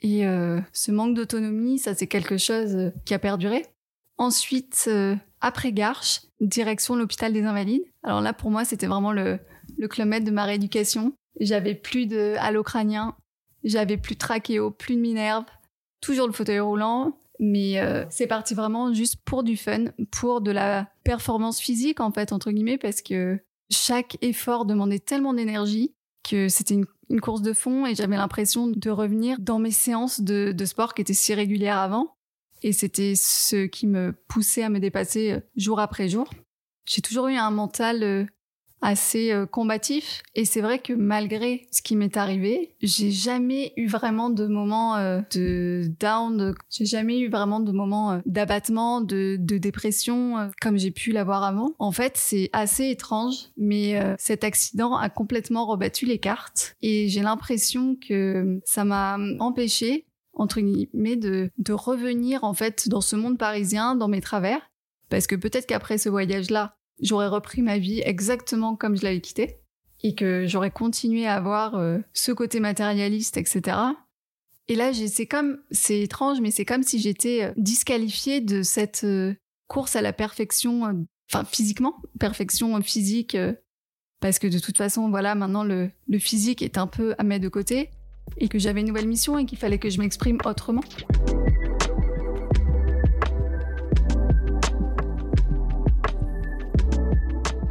Et 0.00 0.26
euh, 0.26 0.60
ce 0.72 0.92
manque 0.92 1.14
d'autonomie, 1.14 1.78
ça 1.78 1.94
c'est 1.94 2.06
quelque 2.06 2.38
chose 2.38 2.92
qui 3.04 3.14
a 3.14 3.18
perduré. 3.18 3.66
Ensuite, 4.16 4.88
après 5.44 5.72
Garches, 5.72 6.22
direction 6.40 6.96
l'hôpital 6.96 7.32
des 7.32 7.42
Invalides. 7.42 7.84
Alors 8.02 8.22
là, 8.22 8.32
pour 8.32 8.50
moi, 8.50 8.64
c'était 8.64 8.86
vraiment 8.86 9.12
le, 9.12 9.38
le 9.76 9.88
kilomètre 9.88 10.24
de 10.24 10.30
ma 10.30 10.44
rééducation. 10.44 11.12
J'avais 11.38 11.74
plus 11.74 12.06
de 12.06 12.36
crânien, 12.62 13.14
j'avais 13.62 13.98
plus 13.98 14.14
de 14.14 14.20
trachéo, 14.20 14.70
plus 14.70 14.96
de 14.96 15.00
minerve, 15.00 15.44
toujours 16.00 16.26
le 16.26 16.32
fauteuil 16.32 16.60
roulant, 16.60 17.18
mais 17.40 17.80
c'est 18.08 18.26
parti 18.26 18.54
vraiment 18.54 18.94
juste 18.94 19.16
pour 19.24 19.42
du 19.42 19.56
fun, 19.56 19.86
pour 20.10 20.40
de 20.40 20.50
la 20.50 20.88
performance 21.02 21.60
physique 21.60 22.00
en 22.00 22.10
fait 22.12 22.32
entre 22.32 22.50
guillemets, 22.50 22.78
parce 22.78 23.02
que 23.02 23.40
chaque 23.70 24.16
effort 24.22 24.64
demandait 24.64 25.00
tellement 25.00 25.34
d'énergie 25.34 25.94
que 26.22 26.48
c'était 26.48 26.74
une, 26.74 26.86
course 27.20 27.42
de 27.42 27.52
fond 27.52 27.86
et 27.86 27.94
j'avais 27.94 28.16
l'impression 28.16 28.66
de 28.66 28.90
revenir 28.90 29.38
dans 29.38 29.58
mes 29.58 29.70
séances 29.70 30.20
de, 30.20 30.52
de 30.52 30.64
sport 30.64 30.94
qui 30.94 31.02
étaient 31.02 31.12
si 31.12 31.34
régulières 31.34 31.78
avant. 31.78 32.13
Et 32.64 32.72
c'était 32.72 33.14
ce 33.14 33.66
qui 33.66 33.86
me 33.86 34.12
poussait 34.26 34.64
à 34.64 34.70
me 34.70 34.80
dépasser 34.80 35.32
euh, 35.32 35.40
jour 35.54 35.78
après 35.78 36.08
jour. 36.08 36.28
J'ai 36.86 37.02
toujours 37.02 37.28
eu 37.28 37.36
un 37.36 37.50
mental 37.50 38.02
euh, 38.02 38.24
assez 38.84 39.32
euh, 39.32 39.46
combatif. 39.46 40.22
Et 40.34 40.44
c'est 40.44 40.60
vrai 40.60 40.78
que 40.78 40.92
malgré 40.92 41.66
ce 41.72 41.82
qui 41.82 41.96
m'est 41.96 42.16
arrivé, 42.16 42.76
j'ai 42.82 43.10
jamais 43.10 43.72
eu 43.76 43.88
vraiment 43.88 44.30
de 44.30 44.46
moments 44.46 44.96
euh, 44.96 45.20
de 45.32 45.90
down, 45.98 46.54
j'ai 46.70 46.84
jamais 46.84 47.18
eu 47.18 47.30
vraiment 47.30 47.60
de 47.60 47.72
moments 47.72 48.12
euh, 48.12 48.18
d'abattement, 48.26 49.00
de, 49.00 49.36
de 49.40 49.58
dépression 49.58 50.50
comme 50.60 50.76
j'ai 50.76 50.90
pu 50.90 51.12
l'avoir 51.12 51.42
avant. 51.42 51.72
En 51.78 51.92
fait, 51.92 52.16
c'est 52.16 52.50
assez 52.52 52.90
étrange, 52.90 53.48
mais 53.56 53.98
cet 54.18 54.44
accident 54.44 54.94
a 54.96 55.08
complètement 55.08 55.66
rebattu 55.66 56.04
les 56.04 56.18
cartes 56.18 56.76
et 56.82 57.08
j'ai 57.08 57.22
l'impression 57.22 57.96
que 57.96 58.60
ça 58.64 58.84
m'a 58.84 59.16
empêché 59.40 60.04
entre 60.34 60.60
guillemets 60.60 61.16
de, 61.16 61.50
de 61.58 61.72
revenir 61.72 62.44
en 62.44 62.54
fait 62.54 62.88
dans 62.88 63.00
ce 63.00 63.16
monde 63.16 63.38
parisien, 63.38 63.94
dans 63.94 64.08
mes 64.08 64.20
travers. 64.20 64.60
Parce 65.08 65.26
que 65.26 65.36
peut-être 65.36 65.66
qu'après 65.66 65.98
ce 65.98 66.08
voyage-là, 66.08 66.76
j'aurais 67.00 67.28
repris 67.28 67.62
ma 67.62 67.78
vie 67.78 68.00
exactement 68.04 68.76
comme 68.76 68.96
je 68.96 69.02
l'avais 69.02 69.20
quittée 69.20 69.58
et 70.02 70.14
que 70.14 70.46
j'aurais 70.46 70.70
continué 70.70 71.26
à 71.26 71.34
avoir 71.34 71.76
euh, 71.76 71.98
ce 72.12 72.32
côté 72.32 72.60
matérialiste, 72.60 73.36
etc. 73.36 73.78
Et 74.68 74.76
là, 74.76 74.92
c'est 74.92 75.26
comme, 75.26 75.58
c'est 75.70 76.00
étrange, 76.00 76.40
mais 76.40 76.50
c'est 76.50 76.64
comme 76.64 76.82
si 76.82 76.98
j'étais 76.98 77.44
euh, 77.44 77.52
disqualifiée 77.56 78.40
de 78.40 78.62
cette 78.62 79.04
euh, 79.04 79.34
course 79.66 79.96
à 79.96 80.02
la 80.02 80.12
perfection, 80.12 81.06
enfin 81.30 81.44
physiquement, 81.44 81.96
perfection 82.18 82.80
physique, 82.82 83.36
parce 84.20 84.38
que 84.38 84.46
de 84.46 84.58
toute 84.58 84.76
façon, 84.76 85.08
voilà, 85.08 85.34
maintenant 85.34 85.64
le, 85.64 85.90
le 86.06 86.18
physique 86.18 86.60
est 86.60 86.76
un 86.76 86.86
peu 86.86 87.14
à 87.16 87.24
mettre 87.24 87.44
de 87.44 87.48
côté 87.48 87.90
et 88.38 88.48
que 88.48 88.58
j'avais 88.58 88.80
une 88.80 88.88
nouvelle 88.88 89.08
mission 89.08 89.38
et 89.38 89.44
qu'il 89.44 89.58
fallait 89.58 89.78
que 89.78 89.90
je 89.90 89.98
m'exprime 90.00 90.38
autrement. 90.44 90.82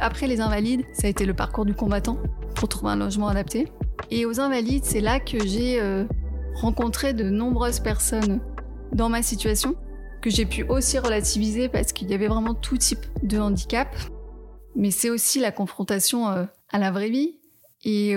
Après 0.00 0.26
les 0.26 0.40
Invalides, 0.40 0.84
ça 0.92 1.06
a 1.06 1.10
été 1.10 1.24
le 1.24 1.34
parcours 1.34 1.64
du 1.64 1.74
combattant 1.74 2.18
pour 2.54 2.68
trouver 2.68 2.92
un 2.92 2.96
logement 2.96 3.28
adapté. 3.28 3.72
Et 4.10 4.26
aux 4.26 4.38
Invalides, 4.38 4.84
c'est 4.84 5.00
là 5.00 5.18
que 5.18 5.46
j'ai 5.46 5.80
euh, 5.80 6.04
rencontré 6.54 7.14
de 7.14 7.24
nombreuses 7.24 7.80
personnes 7.80 8.40
dans 8.92 9.08
ma 9.08 9.22
situation, 9.22 9.76
que 10.20 10.30
j'ai 10.30 10.46
pu 10.46 10.62
aussi 10.64 10.98
relativiser 10.98 11.68
parce 11.68 11.92
qu'il 11.92 12.10
y 12.10 12.14
avait 12.14 12.28
vraiment 12.28 12.54
tout 12.54 12.76
type 12.76 13.04
de 13.22 13.38
handicap. 13.38 13.88
Mais 14.76 14.90
c'est 14.90 15.10
aussi 15.10 15.40
la 15.40 15.52
confrontation 15.52 16.28
euh, 16.28 16.44
à 16.70 16.78
la 16.78 16.90
vraie 16.90 17.10
vie 17.10 17.38
et 17.84 18.14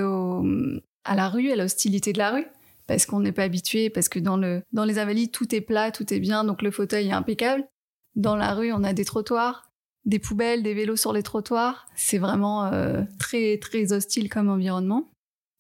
à 1.08 1.16
la 1.16 1.30
rue, 1.30 1.52
à 1.52 1.56
l'hostilité 1.56 2.14
de 2.14 2.18
la 2.18 2.32
rue. 2.32 2.46
Parce 2.86 3.06
qu'on 3.06 3.20
n'est 3.20 3.34
pas 3.34 3.44
habitué, 3.44 3.90
parce 3.90 4.08
que 4.08 4.20
dans, 4.20 4.38
le, 4.38 4.62
dans 4.72 4.86
les 4.86 4.98
invalides, 4.98 5.32
tout 5.32 5.54
est 5.54 5.62
plat, 5.62 5.92
tout 5.92 6.14
est 6.14 6.20
bien, 6.20 6.44
donc 6.46 6.62
le 6.62 6.72
fauteuil 6.72 7.08
est 7.08 7.12
impeccable. 7.12 7.68
Dans 8.16 8.36
la 8.36 8.54
rue, 8.54 8.72
on 8.72 8.84
a 8.84 8.94
des 8.94 9.04
trottoirs, 9.04 9.72
des 10.06 10.20
poubelles, 10.20 10.64
des 10.64 10.74
vélos 10.74 10.96
sur 10.96 11.12
les 11.12 11.22
trottoirs. 11.22 11.88
C'est 11.96 12.18
vraiment 12.18 12.66
euh, 12.66 13.04
très 13.20 13.58
très 13.58 13.92
hostile 13.92 14.30
comme 14.30 14.50
environnement. 14.50 15.12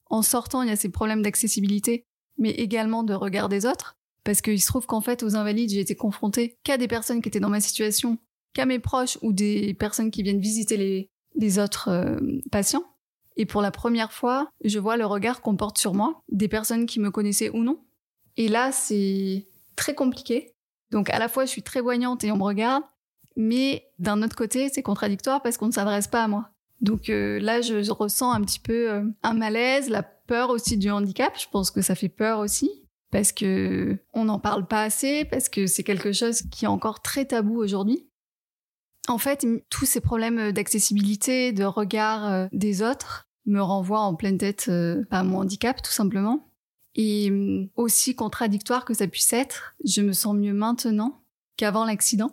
En 0.09 0.21
sortant, 0.21 0.61
il 0.61 0.69
y 0.69 0.71
a 0.71 0.77
ces 0.77 0.89
problèmes 0.89 1.21
d'accessibilité, 1.21 2.05
mais 2.37 2.51
également 2.51 3.03
de 3.03 3.13
regard 3.13 3.49
des 3.49 3.65
autres, 3.65 3.97
parce 4.23 4.41
qu'il 4.41 4.61
se 4.61 4.67
trouve 4.67 4.85
qu'en 4.85 5.01
fait, 5.01 5.21
aux 5.21 5.35
invalides, 5.35 5.69
j'ai 5.69 5.81
été 5.81 5.95
confrontée 5.95 6.55
qu'à 6.63 6.77
des 6.77 6.87
personnes 6.87 7.21
qui 7.21 7.27
étaient 7.27 7.41
dans 7.41 7.49
ma 7.49 7.59
situation, 7.59 8.17
qu'à 8.53 8.65
mes 8.65 8.79
proches 8.79 9.17
ou 9.21 9.33
des 9.33 9.73
personnes 9.73 10.11
qui 10.11 10.23
viennent 10.23 10.39
visiter 10.39 10.77
les, 10.77 11.09
les 11.35 11.59
autres 11.59 11.89
euh, 11.89 12.17
patients. 12.51 12.85
Et 13.37 13.45
pour 13.45 13.61
la 13.61 13.71
première 13.71 14.11
fois, 14.11 14.49
je 14.63 14.79
vois 14.79 14.97
le 14.97 15.05
regard 15.05 15.41
qu'on 15.41 15.55
porte 15.55 15.77
sur 15.77 15.93
moi, 15.93 16.23
des 16.29 16.47
personnes 16.47 16.87
qui 16.87 16.99
me 16.99 17.11
connaissaient 17.11 17.51
ou 17.51 17.63
non. 17.63 17.79
Et 18.35 18.47
là, 18.47 18.71
c'est 18.71 19.47
très 19.75 19.93
compliqué. 19.93 20.53
Donc 20.91 21.09
à 21.11 21.19
la 21.19 21.29
fois, 21.29 21.45
je 21.45 21.51
suis 21.51 21.61
très 21.63 21.79
voyante 21.79 22.23
et 22.23 22.31
on 22.31 22.37
me 22.37 22.43
regarde, 22.43 22.83
mais 23.35 23.87
d'un 23.99 24.23
autre 24.23 24.35
côté, 24.35 24.69
c'est 24.69 24.81
contradictoire 24.81 25.41
parce 25.41 25.57
qu'on 25.57 25.67
ne 25.67 25.71
s'adresse 25.71 26.07
pas 26.07 26.23
à 26.23 26.27
moi. 26.27 26.49
Donc 26.81 27.09
euh, 27.09 27.39
là, 27.39 27.61
je, 27.61 27.91
ressens 27.91 28.31
un 28.31 28.41
petit 28.41 28.59
peu 28.59 28.91
euh, 28.91 29.03
un 29.23 29.33
malaise, 29.33 29.89
la 29.89 30.03
peur 30.03 30.49
aussi 30.49 30.77
du 30.77 30.89
handicap. 30.89 31.33
Je 31.39 31.47
pense 31.51 31.71
que 31.71 31.81
ça 31.81 31.95
fait 31.95 32.09
peur 32.09 32.39
aussi 32.39 32.69
parce 33.11 33.31
que 33.31 33.97
on 34.13 34.25
n'en 34.25 34.39
parle 34.39 34.67
pas 34.67 34.81
assez, 34.81 35.25
parce 35.25 35.47
que 35.47 35.67
c'est 35.67 35.83
quelque 35.83 36.11
chose 36.11 36.41
qui 36.51 36.65
est 36.65 36.69
encore 36.69 37.01
très 37.01 37.25
tabou 37.25 37.57
aujourd'hui. 37.57 38.09
En 39.07 39.17
fait, 39.17 39.45
tous 39.69 39.85
ces 39.85 40.01
problèmes 40.01 40.51
d'accessibilité, 40.51 41.53
de 41.53 41.63
regard 41.63 42.31
euh, 42.31 42.47
des 42.51 42.81
autres 42.81 43.26
me 43.47 43.61
renvoient 43.61 44.01
en 44.01 44.13
pleine 44.15 44.37
tête 44.37 44.69
à 45.09 45.23
mon 45.23 45.39
handicap, 45.39 45.81
tout 45.81 45.91
simplement. 45.91 46.47
Et 46.95 47.31
aussi 47.75 48.15
contradictoire 48.15 48.85
que 48.85 48.93
ça 48.93 49.07
puisse 49.07 49.31
être, 49.33 49.75
je 49.85 50.01
me 50.01 50.13
sens 50.13 50.35
mieux 50.35 50.53
maintenant 50.53 51.21
qu'avant 51.55 51.85
l'accident. 51.85 52.31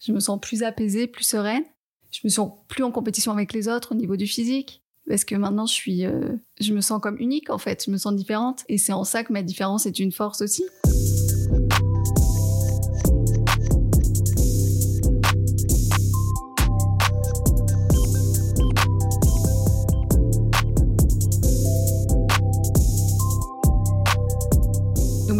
Je 0.00 0.12
me 0.12 0.20
sens 0.20 0.38
plus 0.40 0.62
apaisée, 0.62 1.06
plus 1.06 1.24
sereine. 1.24 1.64
Je 2.10 2.20
me 2.24 2.28
sens 2.28 2.52
plus 2.68 2.84
en 2.84 2.92
compétition 2.92 3.32
avec 3.32 3.52
les 3.52 3.68
autres 3.68 3.92
au 3.92 3.94
niveau 3.94 4.16
du 4.16 4.26
physique. 4.26 4.82
Parce 5.08 5.24
que 5.24 5.34
maintenant, 5.34 5.66
je 5.66 5.74
suis, 5.74 6.04
euh, 6.04 6.36
je 6.60 6.72
me 6.72 6.80
sens 6.80 7.00
comme 7.00 7.16
unique 7.18 7.50
en 7.50 7.58
fait. 7.58 7.84
Je 7.86 7.90
me 7.90 7.96
sens 7.96 8.14
différente. 8.14 8.64
Et 8.68 8.78
c'est 8.78 8.92
en 8.92 9.04
ça 9.04 9.24
que 9.24 9.32
ma 9.32 9.42
différence 9.42 9.86
est 9.86 9.98
une 9.98 10.12
force 10.12 10.40
aussi. 10.40 10.64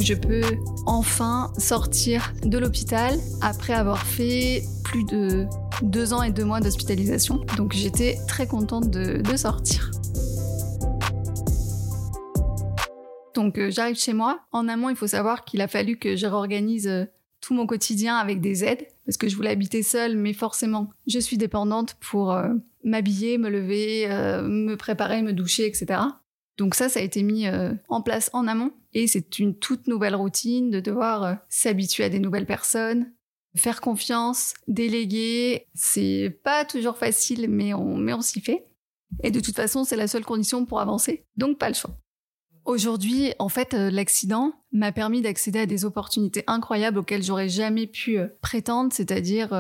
Je 0.05 0.13
peux 0.13 0.43
enfin 0.85 1.51
sortir 1.57 2.35
de 2.45 2.59
l'hôpital 2.59 3.19
après 3.41 3.73
avoir 3.73 4.07
fait 4.07 4.63
plus 4.85 5.03
de 5.05 5.47
deux 5.81 6.13
ans 6.13 6.23
et 6.23 6.31
deux 6.31 6.45
mois 6.45 6.61
d'hospitalisation. 6.61 7.41
Donc 7.57 7.73
j'étais 7.73 8.19
très 8.29 8.47
contente 8.47 8.91
de, 8.91 9.37
sortir. 9.37 9.91
Donc 13.35 13.59
euh, 13.59 13.71
j'arrive 13.71 13.97
chez 13.97 14.13
moi. 14.13 14.41
En 14.53 14.69
amont, 14.69 14.91
il 14.91 14.97
faut 14.97 15.07
savoir 15.07 15.45
qu'il 15.47 15.63
a 15.63 15.69
fallu 15.69 15.97
que 15.97 16.17
je 16.17 16.27
réorganise 16.27 16.87
euh, 16.87 17.07
tout 17.41 17.55
mon 17.55 17.67
quotidien 17.67 18.17
avec 18.17 18.43
des 18.43 18.63
aides 18.63 18.87
parce 19.07 19.17
que 19.17 19.27
je 19.27 19.37
voulais 19.37 19.51
habiter 19.51 19.83
seule, 19.83 20.19
mais 20.19 20.35
forcément, 20.35 20.91
je 21.07 21.19
suis 21.19 21.39
dépendante 21.39 21.97
pour 22.01 22.33
euh, 22.33 22.51
m'habiller, 22.85 23.39
me 23.39 23.49
lever, 23.49 24.07
me 24.43 24.75
préparer, 24.77 25.23
me 25.23 25.33
doucher, 25.33 25.67
etc. 25.67 26.01
Donc 26.57 26.75
ça, 26.75 26.89
ça 26.89 27.01
a 27.01 27.03
été 27.03 27.23
mis 27.23 27.47
en 27.89 28.03
place 28.03 28.31
en 28.33 28.47
amont. 28.47 28.73
Et 28.95 29.09
c'est 29.09 29.41
une 29.41 29.59
toute 29.59 29.89
nouvelle 29.89 30.15
routine 30.15 30.71
de 30.71 30.81
devoir 30.81 31.25
euh, 31.25 31.35
s'habituer 31.49 32.05
à 32.05 32.09
des 32.09 32.21
nouvelles 32.21 32.47
personnes, 32.47 33.13
faire 33.57 33.81
confiance, 33.81 34.55
déléguer. 34.69 35.67
C'est 35.75 36.41
pas 36.45 36.65
toujours 36.65 36.97
facile, 36.97 37.49
mais 37.51 37.75
on, 37.75 37.97
mais 37.97 38.15
on 38.15 38.21
s'y 38.21 38.41
fait. 38.41 38.67
Et 39.23 39.31
de 39.31 39.41
toute 39.41 39.57
façon, 39.57 39.85
c'est 39.85 39.97
la 39.97 40.09
seule 40.09 40.25
condition 40.25 40.65
pour 40.65 40.81
avancer. 40.81 41.27
Donc 41.37 41.59
pas 41.59 41.69
le 41.69 41.75
choix. 41.75 41.97
Aujourd'hui, 42.65 43.35
en 43.39 43.51
fait, 43.51 43.75
euh, 43.75 43.91
l'accident 43.91 44.55
m'a 44.73 44.91
permis 44.91 45.21
d'accéder 45.21 45.59
à 45.59 45.67
des 45.67 45.85
opportunités 45.85 46.45
incroyables 46.47 46.99
auxquelles 46.99 47.23
j'aurais 47.23 47.49
jamais 47.49 47.87
pu 47.87 48.17
euh, 48.17 48.29
prétendre, 48.41 48.93
c'est-à-dire 48.93 49.51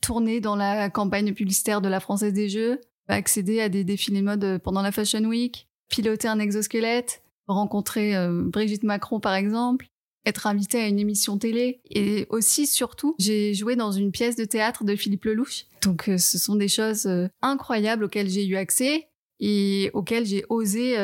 tourner 0.00 0.40
dans 0.40 0.54
la 0.54 0.90
campagne 0.90 1.32
publicitaire 1.32 1.80
de 1.80 1.88
la 1.88 1.98
Française 1.98 2.34
des 2.34 2.48
Jeux, 2.48 2.78
accéder 3.08 3.60
à 3.60 3.68
des 3.68 3.84
défilés 3.84 4.22
mode 4.22 4.60
pendant 4.62 4.82
la 4.82 4.92
Fashion 4.92 5.24
Week, 5.24 5.66
piloter 5.88 6.28
un 6.28 6.38
exosquelette, 6.38 7.22
rencontrer 7.46 8.16
euh, 8.16 8.42
Brigitte 8.44 8.84
Macron 8.84 9.20
par 9.20 9.34
exemple, 9.34 9.86
être 10.24 10.46
invitée 10.46 10.80
à 10.80 10.86
une 10.86 10.98
émission 10.98 11.36
télé 11.38 11.80
et 11.90 12.26
aussi 12.30 12.66
surtout 12.66 13.14
j'ai 13.18 13.54
joué 13.54 13.74
dans 13.74 13.90
une 13.92 14.12
pièce 14.12 14.36
de 14.36 14.44
théâtre 14.44 14.84
de 14.84 14.94
Philippe 14.94 15.24
Lelouch. 15.24 15.66
Donc 15.82 16.08
euh, 16.08 16.18
ce 16.18 16.38
sont 16.38 16.54
des 16.54 16.68
choses 16.68 17.06
euh, 17.06 17.28
incroyables 17.42 18.04
auxquelles 18.04 18.28
j'ai 18.28 18.46
eu 18.46 18.56
accès 18.56 19.08
et 19.40 19.90
auxquelles 19.92 20.26
j'ai 20.26 20.44
osé 20.48 20.96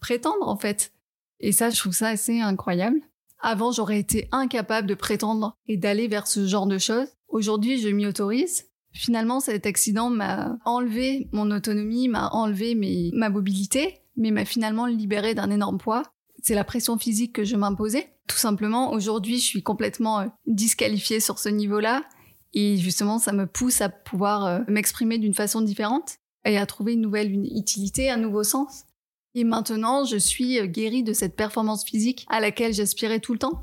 prétendre 0.00 0.48
en 0.48 0.56
fait. 0.56 0.92
Et 1.38 1.52
ça 1.52 1.70
je 1.70 1.78
trouve 1.78 1.92
ça 1.92 2.08
assez 2.08 2.40
incroyable. 2.40 3.00
Avant 3.40 3.70
j'aurais 3.70 4.00
été 4.00 4.28
incapable 4.32 4.88
de 4.88 4.94
prétendre 4.94 5.56
et 5.68 5.76
d'aller 5.76 6.08
vers 6.08 6.26
ce 6.26 6.44
genre 6.46 6.66
de 6.66 6.78
choses. 6.78 7.08
Aujourd'hui 7.28 7.78
je 7.78 7.88
m'y 7.88 8.06
autorise. 8.06 8.66
Finalement, 8.94 9.40
cet 9.40 9.66
accident 9.66 10.08
m'a 10.08 10.56
enlevé 10.64 11.28
mon 11.32 11.50
autonomie, 11.50 12.08
m'a 12.08 12.28
enlevé 12.28 12.76
ma 13.12 13.28
mobilité, 13.28 14.00
mais 14.16 14.30
m'a 14.30 14.44
finalement 14.44 14.86
libéré 14.86 15.34
d'un 15.34 15.50
énorme 15.50 15.78
poids. 15.78 16.02
C'est 16.42 16.54
la 16.54 16.64
pression 16.64 16.98
physique 16.98 17.32
que 17.32 17.44
je 17.44 17.56
m'imposais. 17.56 18.12
Tout 18.28 18.36
simplement, 18.36 18.92
aujourd'hui, 18.92 19.38
je 19.38 19.44
suis 19.44 19.62
complètement 19.62 20.20
euh, 20.20 20.26
disqualifiée 20.46 21.20
sur 21.20 21.38
ce 21.38 21.48
niveau-là. 21.48 22.04
Et 22.52 22.76
justement, 22.76 23.18
ça 23.18 23.32
me 23.32 23.46
pousse 23.46 23.80
à 23.80 23.88
pouvoir 23.88 24.44
euh, 24.44 24.60
m'exprimer 24.68 25.18
d'une 25.18 25.34
façon 25.34 25.60
différente 25.60 26.18
et 26.44 26.58
à 26.58 26.66
trouver 26.66 26.94
une 26.94 27.00
nouvelle 27.00 27.32
utilité, 27.56 28.10
un 28.10 28.16
nouveau 28.16 28.44
sens. 28.44 28.84
Et 29.34 29.44
maintenant, 29.44 30.04
je 30.04 30.16
suis 30.16 30.58
euh, 30.58 30.66
guérie 30.66 31.02
de 31.02 31.12
cette 31.12 31.36
performance 31.36 31.84
physique 31.84 32.26
à 32.28 32.40
laquelle 32.40 32.74
j'aspirais 32.74 33.20
tout 33.20 33.32
le 33.32 33.38
temps. 33.38 33.60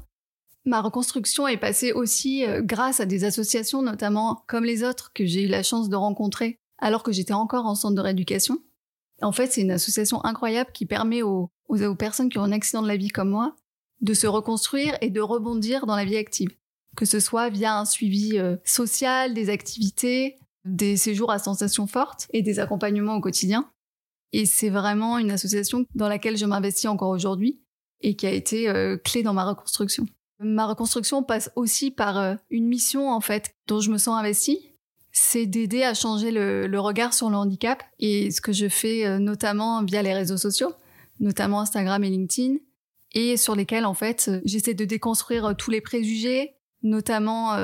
Ma 0.65 0.81
reconstruction 0.81 1.47
est 1.47 1.57
passée 1.57 1.91
aussi 1.91 2.43
grâce 2.59 2.99
à 2.99 3.07
des 3.07 3.23
associations, 3.23 3.81
notamment 3.81 4.43
comme 4.47 4.63
les 4.63 4.83
autres 4.83 5.11
que 5.11 5.25
j'ai 5.25 5.41
eu 5.45 5.47
la 5.47 5.63
chance 5.63 5.89
de 5.89 5.95
rencontrer 5.95 6.59
alors 6.81 7.03
que 7.03 7.11
j'étais 7.11 7.33
encore 7.33 7.65
en 7.65 7.75
centre 7.75 7.95
de 7.95 8.01
rééducation. 8.01 8.59
En 9.21 9.31
fait, 9.31 9.51
c'est 9.51 9.61
une 9.61 9.71
association 9.71 10.23
incroyable 10.25 10.71
qui 10.73 10.85
permet 10.85 11.21
aux, 11.21 11.51
personnes 11.97 12.29
qui 12.29 12.37
ont 12.37 12.43
un 12.43 12.51
accident 12.51 12.81
de 12.81 12.87
la 12.87 12.97
vie 12.97 13.09
comme 13.09 13.29
moi 13.29 13.55
de 14.01 14.13
se 14.13 14.27
reconstruire 14.27 14.97
et 15.01 15.09
de 15.09 15.21
rebondir 15.21 15.85
dans 15.85 15.95
la 15.95 16.05
vie 16.05 16.17
active. 16.17 16.49
Que 16.95 17.05
ce 17.05 17.19
soit 17.19 17.49
via 17.49 17.77
un 17.77 17.85
suivi 17.85 18.37
euh, 18.37 18.57
social, 18.65 19.33
des 19.33 19.49
activités, 19.49 20.37
des 20.65 20.97
séjours 20.97 21.31
à 21.31 21.39
sensations 21.39 21.87
fortes 21.87 22.27
et 22.31 22.41
des 22.41 22.59
accompagnements 22.59 23.15
au 23.15 23.21
quotidien. 23.21 23.69
Et 24.33 24.45
c'est 24.45 24.69
vraiment 24.69 25.17
une 25.17 25.31
association 25.31 25.85
dans 25.95 26.07
laquelle 26.07 26.37
je 26.37 26.45
m'investis 26.45 26.89
encore 26.89 27.09
aujourd'hui 27.09 27.61
et 28.01 28.15
qui 28.15 28.25
a 28.25 28.31
été 28.31 28.69
euh, 28.69 28.97
clé 28.97 29.23
dans 29.23 29.33
ma 29.33 29.45
reconstruction. 29.45 30.05
Ma 30.39 30.65
reconstruction 30.65 31.21
passe 31.21 31.51
aussi 31.55 31.91
par 31.91 32.17
euh, 32.17 32.35
une 32.49 32.67
mission 32.67 33.11
en 33.11 33.21
fait 33.21 33.55
dont 33.67 33.79
je 33.79 33.91
me 33.91 33.97
sens 33.97 34.17
investie, 34.17 34.70
c'est 35.11 35.45
d'aider 35.45 35.83
à 35.83 35.93
changer 35.93 36.31
le, 36.31 36.79
regard 36.79 37.13
sur 37.13 37.29
le 37.29 37.35
handicap 37.35 37.83
et 37.99 38.31
ce 38.31 38.41
que 38.41 38.51
je 38.51 38.67
fais 38.67 39.05
euh, 39.05 39.19
notamment 39.19 39.83
via 39.83 40.01
les 40.01 40.13
réseaux 40.13 40.37
sociaux, 40.37 40.73
notamment 41.19 41.61
Instagram 41.61 42.03
et 42.03 42.09
LinkedIn, 42.09 42.55
et 43.13 43.37
sur 43.37 43.55
lesquels 43.55 43.85
en 43.85 43.93
fait 43.93 44.31
j'essaie 44.45 44.73
de 44.73 44.85
déconstruire 44.85 45.45
euh, 45.45 45.53
tous 45.53 45.71
les 45.71 45.81
préjugés, 45.81 46.55
notamment 46.83 47.55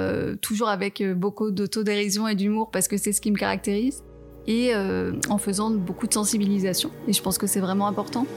toujours 0.43 0.69
avec 0.69 1.03
beaucoup 1.03 1.49
d'autodérision 1.49 2.27
et 2.27 2.35
d'humour 2.35 2.69
parce 2.69 2.87
que 2.87 2.97
c'est 2.97 3.13
ce 3.13 3.19
qui 3.19 3.31
me 3.31 3.37
caractérise, 3.37 4.03
et 4.45 4.75
en 4.75 5.37
faisant 5.39 5.71
beaucoup 5.71 6.05
de 6.05 6.13
sensibilisation. 6.13 6.91
Et 7.07 7.13
je 7.13 7.21
pense 7.23 7.39
que 7.39 7.47
c'est 7.47 7.59
vraiment 7.59 7.87
important. 7.87 8.27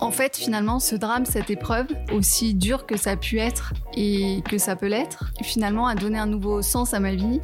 En 0.00 0.10
fait, 0.10 0.36
finalement, 0.36 0.80
ce 0.80 0.96
drame, 0.96 1.26
cette 1.26 1.50
épreuve, 1.50 1.86
aussi 2.12 2.54
dure 2.54 2.86
que 2.86 2.96
ça 2.96 3.12
a 3.12 3.16
pu 3.16 3.38
être 3.38 3.74
et 3.96 4.42
que 4.48 4.58
ça 4.58 4.76
peut 4.76 4.88
l'être, 4.88 5.32
finalement 5.42 5.86
a 5.86 5.94
donné 5.94 6.18
un 6.18 6.26
nouveau 6.26 6.62
sens 6.62 6.94
à 6.94 7.00
ma 7.00 7.14
vie 7.14 7.40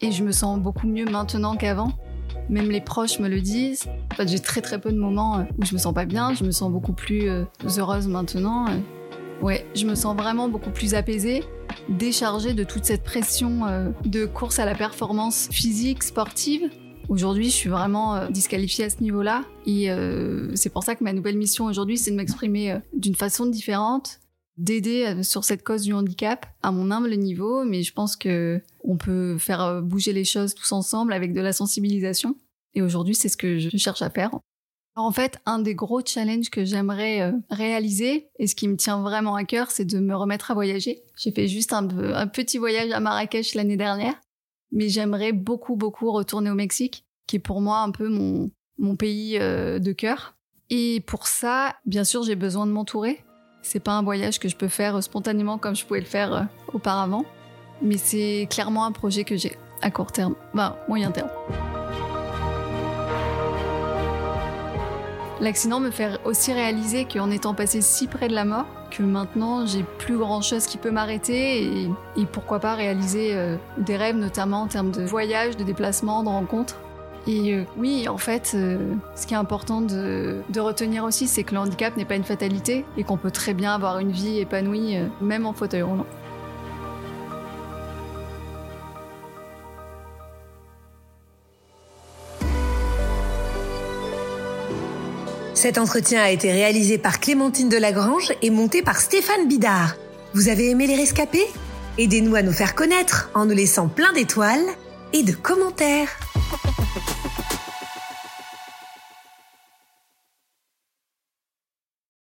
et 0.00 0.12
je 0.12 0.22
me 0.22 0.32
sens 0.32 0.60
beaucoup 0.60 0.86
mieux 0.86 1.04
maintenant 1.04 1.56
qu'avant. 1.56 1.92
Même 2.48 2.70
les 2.70 2.80
proches 2.80 3.18
me 3.18 3.28
le 3.28 3.40
disent. 3.40 3.86
En 4.12 4.14
fait, 4.14 4.28
j'ai 4.28 4.38
très 4.38 4.60
très 4.60 4.80
peu 4.80 4.92
de 4.92 4.98
moments 4.98 5.46
où 5.58 5.64
je 5.64 5.74
me 5.74 5.78
sens 5.78 5.92
pas 5.92 6.04
bien, 6.04 6.32
je 6.32 6.44
me 6.44 6.52
sens 6.52 6.70
beaucoup 6.70 6.92
plus 6.92 7.28
euh, 7.28 7.44
heureuse 7.76 8.06
maintenant. 8.06 8.66
Ouais, 9.42 9.66
je 9.74 9.84
me 9.84 9.94
sens 9.94 10.16
vraiment 10.16 10.48
beaucoup 10.48 10.70
plus 10.70 10.94
apaisée, 10.94 11.42
déchargée 11.88 12.54
de 12.54 12.64
toute 12.64 12.84
cette 12.84 13.02
pression 13.02 13.66
euh, 13.66 13.90
de 14.04 14.24
course 14.24 14.58
à 14.58 14.64
la 14.64 14.74
performance 14.74 15.48
physique, 15.50 16.02
sportive. 16.02 16.70
Aujourd'hui, 17.08 17.46
je 17.46 17.54
suis 17.54 17.68
vraiment 17.68 18.16
euh, 18.16 18.28
disqualifiée 18.28 18.84
à 18.84 18.90
ce 18.90 19.02
niveau-là. 19.02 19.44
Et 19.64 19.90
euh, 19.90 20.54
c'est 20.54 20.70
pour 20.70 20.82
ça 20.82 20.94
que 20.94 21.04
ma 21.04 21.12
nouvelle 21.12 21.36
mission 21.36 21.66
aujourd'hui, 21.66 21.98
c'est 21.98 22.10
de 22.10 22.16
m'exprimer 22.16 22.78
d'une 22.92 23.14
façon 23.14 23.46
différente, 23.46 24.20
d'aider 24.56 25.22
sur 25.22 25.44
cette 25.44 25.62
cause 25.62 25.82
du 25.82 25.92
handicap 25.92 26.46
à 26.62 26.72
mon 26.72 26.90
humble 26.90 27.14
niveau. 27.16 27.64
Mais 27.64 27.82
je 27.82 27.92
pense 27.92 28.16
que 28.16 28.60
on 28.82 28.96
peut 28.96 29.38
faire 29.38 29.82
bouger 29.82 30.12
les 30.12 30.24
choses 30.24 30.54
tous 30.54 30.72
ensemble 30.72 31.12
avec 31.12 31.32
de 31.32 31.40
la 31.40 31.52
sensibilisation. 31.52 32.36
Et 32.74 32.82
aujourd'hui, 32.82 33.14
c'est 33.14 33.28
ce 33.28 33.36
que 33.36 33.58
je 33.58 33.76
cherche 33.76 34.02
à 34.02 34.10
faire. 34.10 34.30
En 34.98 35.12
fait, 35.12 35.38
un 35.44 35.58
des 35.58 35.74
gros 35.74 36.00
challenges 36.04 36.48
que 36.48 36.64
j'aimerais 36.64 37.20
euh, 37.20 37.32
réaliser, 37.50 38.30
et 38.38 38.46
ce 38.46 38.54
qui 38.54 38.66
me 38.66 38.76
tient 38.76 39.02
vraiment 39.02 39.34
à 39.34 39.44
cœur, 39.44 39.70
c'est 39.70 39.84
de 39.84 39.98
me 39.98 40.16
remettre 40.16 40.50
à 40.50 40.54
voyager. 40.54 41.02
J'ai 41.18 41.32
fait 41.32 41.48
juste 41.48 41.74
un, 41.74 41.86
petit 42.28 42.56
voyage 42.56 42.90
à 42.92 43.00
Marrakech 43.00 43.54
l'année 43.54 43.76
dernière, 43.76 44.14
mais 44.72 44.88
j'aimerais 44.88 45.32
beaucoup, 45.32 45.76
beaucoup 45.76 46.10
retourner 46.12 46.50
au 46.50 46.54
Mexique, 46.54 47.04
qui 47.26 47.36
est 47.36 47.40
pour 47.40 47.60
moi 47.60 47.78
un 47.78 47.90
peu 47.90 48.08
mon, 48.08 48.50
mon 48.78 48.96
pays 48.96 49.38
euh, 49.38 49.78
de 49.78 49.92
cœur. 49.92 50.34
Et 50.70 51.02
pour 51.06 51.26
ça, 51.26 51.76
bien 51.86 52.04
sûr, 52.04 52.22
j'ai 52.22 52.34
besoin 52.34 52.66
de 52.66 52.72
m'entourer. 52.72 53.24
C'est 53.62 53.80
pas 53.80 53.92
un 53.92 54.02
voyage 54.02 54.38
que 54.38 54.48
je 54.48 54.56
peux 54.56 54.68
faire 54.68 55.02
spontanément 55.02 55.58
comme 55.58 55.74
je 55.74 55.84
pouvais 55.84 56.00
le 56.00 56.06
faire 56.06 56.34
euh, 56.34 56.42
auparavant, 56.72 57.24
mais 57.82 57.98
c'est 57.98 58.46
clairement 58.50 58.84
un 58.84 58.92
projet 58.92 59.24
que 59.24 59.36
j'ai 59.36 59.56
à 59.82 59.90
court 59.90 60.12
terme, 60.12 60.34
bah 60.54 60.78
moyen 60.88 61.10
terme. 61.10 61.28
L'accident 65.38 65.80
me 65.80 65.90
fait 65.90 66.18
aussi 66.24 66.52
réaliser 66.54 67.04
qu'en 67.04 67.30
étant 67.30 67.52
passé 67.52 67.82
si 67.82 68.06
près 68.06 68.28
de 68.28 68.34
la 68.34 68.46
mort, 68.46 68.64
que 68.90 69.02
maintenant 69.02 69.66
j'ai 69.66 69.84
plus 69.98 70.16
grand 70.16 70.40
chose 70.40 70.66
qui 70.66 70.78
peut 70.78 70.90
m'arrêter 70.90 71.84
et, 72.16 72.26
pourquoi 72.32 72.58
pas 72.58 72.74
réaliser 72.74 73.34
euh, 73.34 73.56
des 73.76 73.96
rêves, 73.96 74.16
notamment 74.16 74.62
en 74.62 74.66
termes 74.66 74.90
de 74.90 75.04
voyage, 75.04 75.56
de 75.58 75.64
déplacement, 75.64 76.22
de 76.22 76.28
rencontres. 76.28 76.76
Et 77.26 77.52
euh, 77.52 77.64
oui, 77.76 78.08
en 78.08 78.16
fait, 78.16 78.52
euh, 78.54 78.94
ce 79.14 79.26
qui 79.26 79.34
est 79.34 79.36
important 79.36 79.82
de, 79.82 80.40
de 80.48 80.60
retenir 80.60 81.04
aussi, 81.04 81.26
c'est 81.26 81.42
que 81.42 81.54
le 81.54 81.60
handicap 81.60 81.96
n'est 81.98 82.04
pas 82.06 82.16
une 82.16 82.24
fatalité 82.24 82.86
et 82.96 83.04
qu'on 83.04 83.18
peut 83.18 83.30
très 83.30 83.52
bien 83.52 83.74
avoir 83.74 83.98
une 83.98 84.12
vie 84.12 84.38
épanouie, 84.38 84.96
même 85.20 85.44
en 85.44 85.52
fauteuil 85.52 85.82
roulant. 85.82 86.06
Cet 95.66 95.78
entretien 95.78 96.22
a 96.22 96.30
été 96.30 96.52
réalisé 96.52 96.96
par 96.96 97.18
Clémentine 97.18 97.68
Delagrange 97.68 98.32
et 98.40 98.50
monté 98.50 98.82
par 98.82 99.00
Stéphane 99.00 99.48
Bidard. 99.48 99.96
Vous 100.32 100.48
avez 100.48 100.70
aimé 100.70 100.86
les 100.86 100.94
rescapés? 100.94 101.44
Aidez-nous 101.98 102.36
à 102.36 102.42
nous 102.42 102.52
faire 102.52 102.76
connaître 102.76 103.30
en 103.34 103.46
nous 103.46 103.54
laissant 103.56 103.88
plein 103.88 104.12
d'étoiles 104.12 104.64
et 105.12 105.24
de 105.24 105.32
commentaires. 105.32 106.20